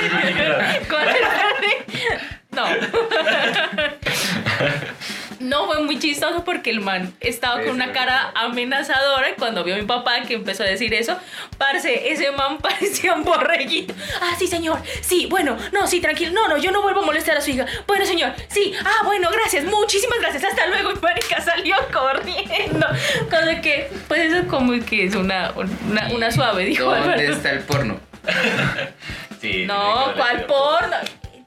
No. 2.52 2.65
No 5.39 5.67
fue 5.67 5.82
muy 5.84 5.97
chistoso 5.99 6.43
porque 6.43 6.69
el 6.69 6.82
man 6.82 7.13
estaba 7.19 7.62
con 7.62 7.69
una 7.71 7.91
cara 7.91 8.32
amenazadora 8.36 9.30
y 9.30 9.34
cuando 9.34 9.63
vio 9.63 9.75
a 9.75 9.78
mi 9.78 9.86
papá 9.86 10.21
que 10.28 10.34
empezó 10.36 10.63
a 10.63 10.67
decir 10.67 10.93
eso, 10.93 11.17
parce, 11.58 12.12
ese 12.12 12.32
man 12.32 12.58
parecía 12.62 13.13
un 13.13 13.23
borreguito. 13.23 13.93
Ah, 14.21 14.34
sí, 14.38 14.47
señor. 14.47 14.80
Sí, 15.02 15.28
bueno, 15.30 15.58
no, 15.71 15.88
sí, 15.88 16.02
tranquilo. 16.02 16.32
No, 16.34 16.47
no, 16.47 16.58
yo 16.58 16.71
no 16.71 16.82
vuelvo 16.82 17.02
a 17.02 17.06
molestar 17.06 17.38
a 17.38 17.41
su 17.41 17.52
hija. 17.52 17.65
Bueno, 17.88 18.06
señor. 18.06 18.34
Sí. 18.49 18.73
Ah, 18.84 19.04
bueno, 19.06 19.30
gracias. 19.32 19.63
Muchísimas 19.65 20.19
gracias. 20.19 20.43
Hasta 20.43 20.67
luego. 20.67 20.89
Y 20.99 21.02
marica 21.02 21.39
salió 21.41 21.75
corriendo. 21.93 22.88
Cosa 23.30 23.62
que, 23.62 23.89
pues 24.08 24.32
eso 24.34 24.47
como 24.47 24.73
que 24.84 25.06
es 25.06 25.15
una, 25.15 25.54
una, 25.88 26.08
una 26.13 26.32
suave, 26.32 26.65
dijo 26.65 26.86
¿Dónde 26.86 27.13
Álvaro. 27.13 27.21
está 27.21 27.52
el 27.52 27.60
porno? 27.60 27.99
Sí, 29.39 29.65
No, 29.65 30.13
¿cuál 30.17 30.45
porno? 30.45 30.97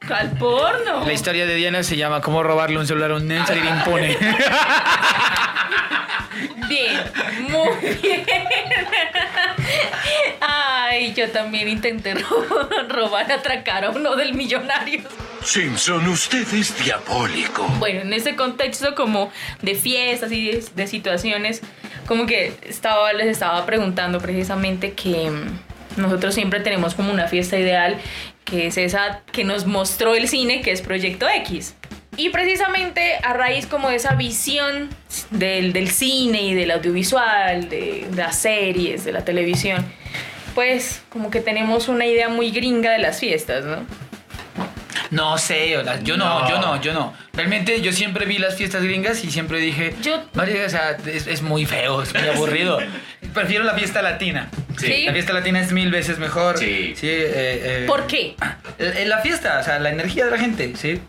¿Cuál 0.06 0.30
porno? 0.38 1.04
La 1.04 1.12
historia 1.12 1.46
de 1.46 1.54
Diana 1.54 1.82
se 1.82 1.96
llama 1.96 2.20
Cómo 2.20 2.42
robarle 2.42 2.78
un 2.78 2.86
celular 2.86 3.12
a 3.12 3.16
un 3.16 3.28
nene 3.28 3.42
y 3.42 3.46
salir 3.46 3.64
impune. 3.64 4.16
Bien, 6.68 7.02
muy 7.50 7.68
bien. 8.00 8.24
Ay, 10.40 11.12
yo 11.14 11.28
también 11.30 11.68
intenté 11.68 12.14
ro- 12.14 12.68
robar, 12.88 13.30
atracar 13.30 13.84
a 13.84 13.90
uno 13.90 14.16
del 14.16 14.32
millonario. 14.34 15.02
Simpson, 15.44 16.06
usted 16.08 16.46
es 16.54 16.82
diabólico. 16.82 17.64
Bueno, 17.78 18.00
en 18.00 18.12
ese 18.14 18.34
contexto 18.36 18.94
como 18.94 19.30
de 19.60 19.74
fiestas 19.74 20.32
y 20.32 20.46
de, 20.50 20.64
de 20.74 20.86
situaciones, 20.86 21.60
como 22.06 22.24
que 22.26 22.54
estaba, 22.62 23.12
les 23.12 23.26
estaba 23.26 23.66
preguntando 23.66 24.18
precisamente 24.20 24.92
que 24.94 25.30
nosotros 25.96 26.34
siempre 26.34 26.60
tenemos 26.60 26.94
como 26.94 27.12
una 27.12 27.28
fiesta 27.28 27.58
ideal, 27.58 27.96
que 28.44 28.66
es 28.68 28.76
esa 28.78 29.20
que 29.32 29.44
nos 29.44 29.66
mostró 29.66 30.14
el 30.14 30.28
cine, 30.28 30.60
que 30.62 30.72
es 30.72 30.82
Proyecto 30.82 31.26
X. 31.28 31.74
Y 32.16 32.28
precisamente 32.28 33.16
a 33.22 33.32
raíz 33.32 33.66
como 33.66 33.88
de 33.88 33.96
esa 33.96 34.14
visión 34.14 34.90
del, 35.30 35.72
del 35.72 35.88
cine 35.90 36.42
y 36.42 36.54
del 36.54 36.70
audiovisual, 36.70 37.68
de, 37.70 38.06
de 38.10 38.16
las 38.16 38.36
series, 38.38 39.04
de 39.04 39.12
la 39.12 39.24
televisión, 39.24 39.84
pues 40.54 41.02
como 41.08 41.30
que 41.30 41.40
tenemos 41.40 41.88
una 41.88 42.04
idea 42.04 42.28
muy 42.28 42.50
gringa 42.50 42.90
de 42.92 42.98
las 42.98 43.18
fiestas, 43.18 43.64
¿no? 43.64 43.86
No 45.10 45.36
sé, 45.36 45.76
sea, 45.84 46.00
yo 46.02 46.16
no, 46.16 46.40
No. 46.40 46.48
yo 46.48 46.58
no, 46.60 46.80
yo 46.80 46.92
no. 46.94 47.12
Realmente 47.34 47.80
yo 47.82 47.92
siempre 47.92 48.24
vi 48.26 48.38
las 48.38 48.56
fiestas 48.56 48.82
gringas 48.82 49.22
y 49.24 49.30
siempre 49.30 49.58
dije, 49.58 49.94
Yo- 50.02 50.22
María, 50.34 50.64
o 50.66 50.68
sea, 50.70 50.96
es, 51.06 51.26
es 51.26 51.42
muy 51.42 51.66
feo, 51.66 52.02
es 52.02 52.14
muy 52.14 52.28
aburrido. 52.28 52.78
Prefiero 53.34 53.64
la 53.64 53.74
fiesta 53.74 54.02
latina. 54.02 54.50
Sí. 54.78 55.04
La 55.06 55.12
fiesta 55.12 55.32
latina 55.32 55.60
es 55.60 55.72
mil 55.72 55.90
veces 55.90 56.18
mejor. 56.18 56.58
Sí. 56.58 56.94
Sí, 56.96 57.08
eh, 57.08 57.30
eh, 57.84 57.84
¿Por 57.86 58.06
qué? 58.06 58.36
En 58.78 58.96
en 58.96 59.08
la 59.08 59.18
fiesta, 59.18 59.58
o 59.60 59.64
sea, 59.64 59.78
la 59.78 59.90
energía 59.90 60.24
de 60.26 60.30
la 60.30 60.38
gente, 60.38 60.72
¿sí? 60.76 61.00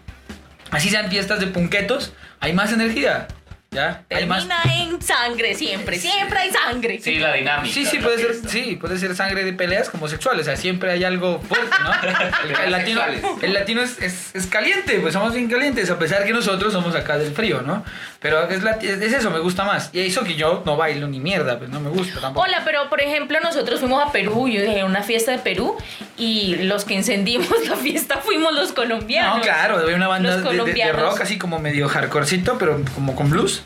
Así 0.72 0.90
sean 0.90 1.10
fiestas 1.10 1.40
de 1.40 1.48
punquetos, 1.48 2.14
hay 2.40 2.54
más 2.54 2.72
energía, 2.74 3.28
¿ya? 3.74 4.04
Termina 4.08 4.62
en 4.78 5.02
sangre 5.02 5.56
siempre, 5.56 5.98
siempre 6.00 6.40
hay 6.40 6.52
sangre. 6.52 7.00
Sí, 7.02 7.18
la 7.20 7.34
dinámica. 7.34 7.74
Sí, 7.74 7.86
sí, 7.86 7.98
puede 8.00 8.18
ser, 8.18 8.28
fiesta. 8.32 8.50
sí, 8.50 8.76
puede 8.80 8.98
ser 8.98 9.16
sangre 9.16 9.44
de 9.44 9.54
peleas 9.54 9.90
como 9.90 10.08
sexuales, 10.08 10.42
o 10.44 10.46
sea, 10.46 10.56
siempre 10.56 10.92
hay 10.92 11.04
algo 11.04 11.40
fuerte, 11.40 11.76
¿no? 11.84 11.92
El, 12.44 12.66
el 12.66 12.72
latino, 12.72 13.02
Sexuales. 13.02 13.44
el 13.44 13.54
latino 13.54 13.82
es, 13.82 14.02
es, 14.02 14.36
es 14.36 14.46
caliente, 14.48 15.00
pues 15.00 15.14
somos 15.14 15.34
bien 15.34 15.50
calientes, 15.50 15.90
a 15.90 15.98
pesar 16.00 16.24
que 16.26 16.32
nosotros 16.34 16.74
somos 16.74 16.96
acá 16.96 17.18
del 17.18 17.34
frío, 17.34 17.62
¿no? 17.62 17.84
Pero 18.20 18.48
es, 18.50 18.64
es 18.64 19.14
eso, 19.14 19.30
me 19.32 19.40
gusta 19.40 19.64
más. 19.66 19.90
Y 19.94 20.00
eso 20.00 20.24
que 20.24 20.36
yo 20.36 20.64
no 20.66 20.78
bailo 20.78 21.08
ni 21.08 21.20
mierda, 21.20 21.58
pues 21.58 21.70
no 21.70 21.80
me 21.80 21.90
gusta 21.90 22.22
tampoco. 22.22 22.46
Hola, 22.46 22.62
pero 22.64 22.90
por 22.90 23.02
ejemplo 23.02 23.38
nosotros 23.42 23.80
fuimos 23.80 24.02
a 24.08 24.12
Perú, 24.12 24.48
yo 24.48 24.62
dije 24.62 24.84
una 24.84 25.04
fiesta 25.04 25.32
de 25.32 25.40
Perú 25.40 25.76
y 26.18 26.56
los 26.64 26.86
que 26.86 26.96
encendimos 26.96 27.50
la 27.70 27.76
fiesta 27.76 28.18
fuimos 28.18 28.54
los 28.54 28.72
colombianos. 28.72 29.38
No, 29.38 29.42
claro, 29.44 29.78
había 29.78 29.96
una 29.96 30.08
banda 30.08 30.30
de- 30.32 30.36
de, 30.38 30.42
de 30.44 30.48
colombianos. 30.48 31.02
rock 31.02 31.22
así 31.22 31.38
como 31.38 31.60
medio 31.60 31.88
hardcorecito, 31.90 32.58
pero 32.58 32.82
como 32.96 33.16
con 33.16 33.30
blues. 33.30 33.63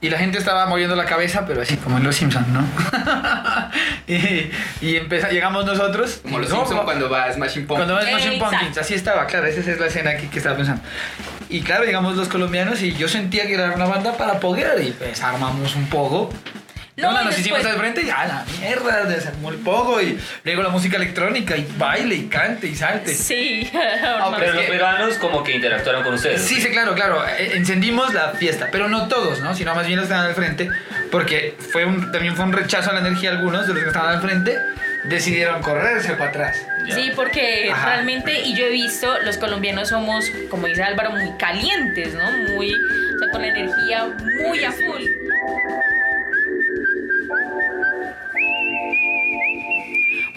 Y 0.00 0.08
la 0.10 0.18
gente 0.18 0.38
estaba 0.38 0.66
moviendo 0.66 0.96
la 0.96 1.04
cabeza, 1.04 1.44
pero 1.46 1.62
así 1.62 1.76
como 1.76 1.98
en 1.98 2.04
Los 2.04 2.16
Simpsons, 2.16 2.48
¿no? 2.48 2.60
y 4.08 4.50
y 4.80 4.96
empeza- 4.96 5.30
llegamos 5.30 5.64
nosotros. 5.64 6.20
Como 6.22 6.38
los 6.38 6.48
No, 6.48 6.56
Simpsons 6.56 6.76
no, 6.80 6.84
cuando 6.84 7.08
va 7.10 7.24
a 7.24 7.32
Smashing 7.32 7.66
Pumpkins. 7.66 7.86
Cuando 7.86 7.94
ves 7.96 8.08
Smashing 8.10 8.32
Exacto. 8.32 8.50
Pumpkins, 8.56 8.78
así 8.78 8.94
estaba, 8.94 9.26
claro, 9.26 9.46
esa 9.46 9.60
es 9.70 9.78
la 9.78 9.86
escena 9.86 10.10
aquí 10.10 10.26
que 10.26 10.38
estaba 10.38 10.56
pensando. 10.56 10.82
Y 11.48 11.60
claro, 11.62 11.84
llegamos 11.84 12.16
los 12.16 12.28
colombianos 12.28 12.82
y 12.82 12.94
yo 12.94 13.08
sentía 13.08 13.46
que 13.46 13.54
era 13.54 13.72
una 13.72 13.84
banda 13.86 14.12
para 14.16 14.40
poguear 14.40 14.80
y 14.82 14.90
pues 14.92 15.22
armamos 15.22 15.74
un 15.76 15.86
pogo. 15.86 16.30
No, 17.00 17.12
No, 17.12 17.24
nos 17.24 17.38
hicimos 17.38 17.64
al 17.64 17.76
frente 17.78 18.02
y 18.02 18.10
a 18.10 18.24
la 18.26 18.44
mierda, 18.58 19.04
desarmó 19.04 19.50
el 19.50 19.56
pogo 19.56 20.00
y 20.00 20.18
luego 20.44 20.62
la 20.62 20.68
música 20.68 20.96
electrónica 20.96 21.56
y 21.56 21.66
baile 21.78 22.14
y 22.14 22.26
cante 22.28 22.66
y 22.66 22.76
salte. 22.76 23.14
Sí. 23.14 23.68
pero 24.38 24.52
los 24.54 24.62
que- 24.64 24.68
peruanos 24.70 25.14
como 25.16 25.42
que 25.42 25.52
interactuaron 25.56 26.02
con 26.02 26.14
ustedes. 26.14 26.42
Sí, 26.42 26.60
sí, 26.60 26.68
claro, 26.70 26.94
claro. 26.94 27.22
Eh, 27.38 27.52
Encendimos 27.54 28.12
la 28.14 28.30
fiesta, 28.30 28.68
pero 28.70 28.88
no 28.88 29.08
todos, 29.08 29.40
¿no? 29.40 29.54
Sino 29.54 29.74
más 29.74 29.86
bien 29.86 29.98
los 29.98 30.06
que 30.08 30.12
estaban 30.12 30.28
al 30.28 30.34
frente, 30.36 30.68
porque 31.10 31.56
fue 31.72 31.84
un, 31.84 32.12
también 32.12 32.36
fue 32.36 32.44
un 32.44 32.52
rechazo 32.52 32.90
a 32.90 32.92
la 32.94 33.00
energía. 33.00 33.30
Algunos 33.30 33.66
de 33.66 33.74
los 33.74 33.82
que 33.82 33.88
estaban 33.88 34.14
al 34.16 34.20
frente 34.22 34.56
decidieron 35.04 35.62
correrse 35.62 36.12
para 36.14 36.30
atrás. 36.30 36.56
Ya. 36.86 36.94
Sí, 36.94 37.12
porque 37.16 37.70
Ajá. 37.72 37.86
realmente, 37.94 38.40
y 38.40 38.54
yo 38.54 38.66
he 38.66 38.70
visto, 38.70 39.18
los 39.20 39.38
colombianos 39.38 39.88
somos, 39.88 40.26
como 40.50 40.66
dice 40.66 40.82
Álvaro, 40.82 41.10
muy 41.12 41.30
calientes, 41.38 42.14
¿no? 42.14 42.30
Muy, 42.54 42.72
o 42.74 43.18
sea, 43.18 43.30
con 43.30 43.40
la 43.42 43.48
energía 43.48 44.06
muy 44.46 44.64
a 44.64 44.72
full. 44.72 45.02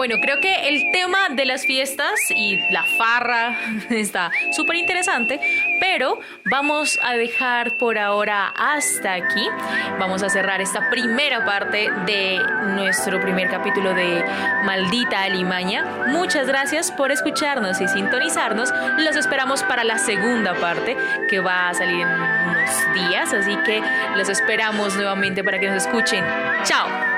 Bueno, 0.04 0.20
creo 0.20 0.42
que 0.42 0.68
el 0.68 0.92
tema 0.92 1.30
de 1.30 1.46
las 1.46 1.66
fiestas 1.66 2.30
y 2.36 2.60
la 2.72 2.84
farra 2.84 3.58
está 3.89 4.32
súper 4.52 4.76
interesante, 4.76 5.39
pero 5.80 6.20
vamos 6.44 7.00
a 7.02 7.13
dejar 7.13 7.78
por 7.78 7.98
ahora 7.98 8.50
hasta 8.50 9.13
aquí. 9.13 9.48
Vamos 10.00 10.22
a 10.22 10.28
cerrar 10.28 10.60
esta 10.60 10.89
primera 10.89 11.46
parte 11.46 11.89
de 12.06 12.38
nuestro 12.76 13.22
primer 13.22 13.50
capítulo 13.50 13.94
de 13.94 14.26
Maldita 14.66 15.24
Alimaña. 15.24 15.86
Muchas 16.08 16.48
gracias 16.48 16.92
por 16.92 17.13
escucharnos 17.13 17.80
y 17.80 17.88
sintonizarnos. 17.88 18.74
Los 18.98 19.16
esperamos 19.16 19.63
para 19.63 19.86
la 19.86 20.00
segunda 20.00 20.54
parte 20.56 20.98
que 21.30 21.39
va 21.39 21.70
a 21.70 21.74
salir 21.74 22.02
en 22.02 22.10
unos 22.10 22.94
días, 22.94 23.34
así 23.34 23.56
que 23.66 23.82
los 24.18 24.28
esperamos 24.28 24.96
nuevamente 24.96 25.46
para 25.46 25.60
que 25.60 25.70
nos 25.70 25.86
escuchen. 25.86 26.26
Chao. 26.66 27.12